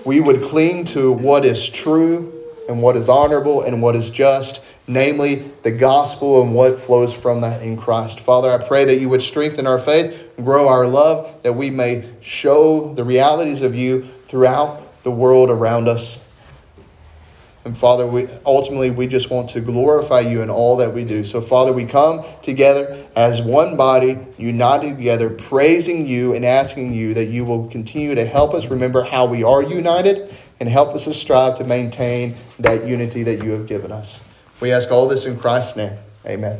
we 0.04 0.20
would 0.20 0.42
cling 0.42 0.84
to 0.86 1.10
what 1.10 1.44
is 1.44 1.68
true 1.68 2.39
and 2.70 2.80
what 2.80 2.96
is 2.96 3.08
honorable 3.08 3.62
and 3.62 3.82
what 3.82 3.96
is 3.96 4.10
just, 4.10 4.62
namely 4.86 5.50
the 5.62 5.72
gospel 5.72 6.42
and 6.42 6.54
what 6.54 6.78
flows 6.78 7.12
from 7.12 7.40
that 7.40 7.62
in 7.62 7.76
Christ. 7.76 8.20
Father, 8.20 8.48
I 8.48 8.64
pray 8.66 8.84
that 8.84 8.96
you 8.96 9.08
would 9.08 9.22
strengthen 9.22 9.66
our 9.66 9.78
faith, 9.78 10.30
grow 10.36 10.68
our 10.68 10.86
love, 10.86 11.42
that 11.42 11.54
we 11.54 11.70
may 11.70 12.08
show 12.20 12.94
the 12.94 13.04
realities 13.04 13.60
of 13.60 13.74
you 13.74 14.02
throughout 14.28 15.02
the 15.02 15.10
world 15.10 15.50
around 15.50 15.88
us. 15.88 16.24
And 17.64 17.76
Father, 17.76 18.06
we 18.06 18.26
ultimately 18.46 18.90
we 18.90 19.06
just 19.06 19.30
want 19.30 19.50
to 19.50 19.60
glorify 19.60 20.20
you 20.20 20.40
in 20.40 20.48
all 20.48 20.76
that 20.76 20.94
we 20.94 21.04
do. 21.04 21.24
So 21.24 21.40
Father, 21.42 21.72
we 21.72 21.84
come 21.84 22.24
together 22.40 23.04
as 23.14 23.42
one 23.42 23.76
body, 23.76 24.18
united 24.38 24.96
together, 24.96 25.28
praising 25.28 26.06
you 26.06 26.34
and 26.34 26.44
asking 26.44 26.94
you 26.94 27.14
that 27.14 27.26
you 27.26 27.44
will 27.44 27.68
continue 27.68 28.14
to 28.14 28.24
help 28.24 28.54
us 28.54 28.68
remember 28.68 29.02
how 29.02 29.26
we 29.26 29.42
are 29.42 29.62
united 29.62 30.34
and 30.60 30.68
help 30.68 30.94
us 30.94 31.04
to 31.04 31.14
strive 31.14 31.56
to 31.56 31.64
maintain 31.64 32.36
that 32.58 32.86
unity 32.86 33.22
that 33.24 33.42
you 33.42 33.50
have 33.52 33.66
given 33.66 33.90
us. 33.90 34.20
We 34.60 34.72
ask 34.72 34.90
all 34.90 35.08
this 35.08 35.24
in 35.24 35.38
Christ's 35.38 35.76
name. 35.76 35.96
Amen. 36.26 36.58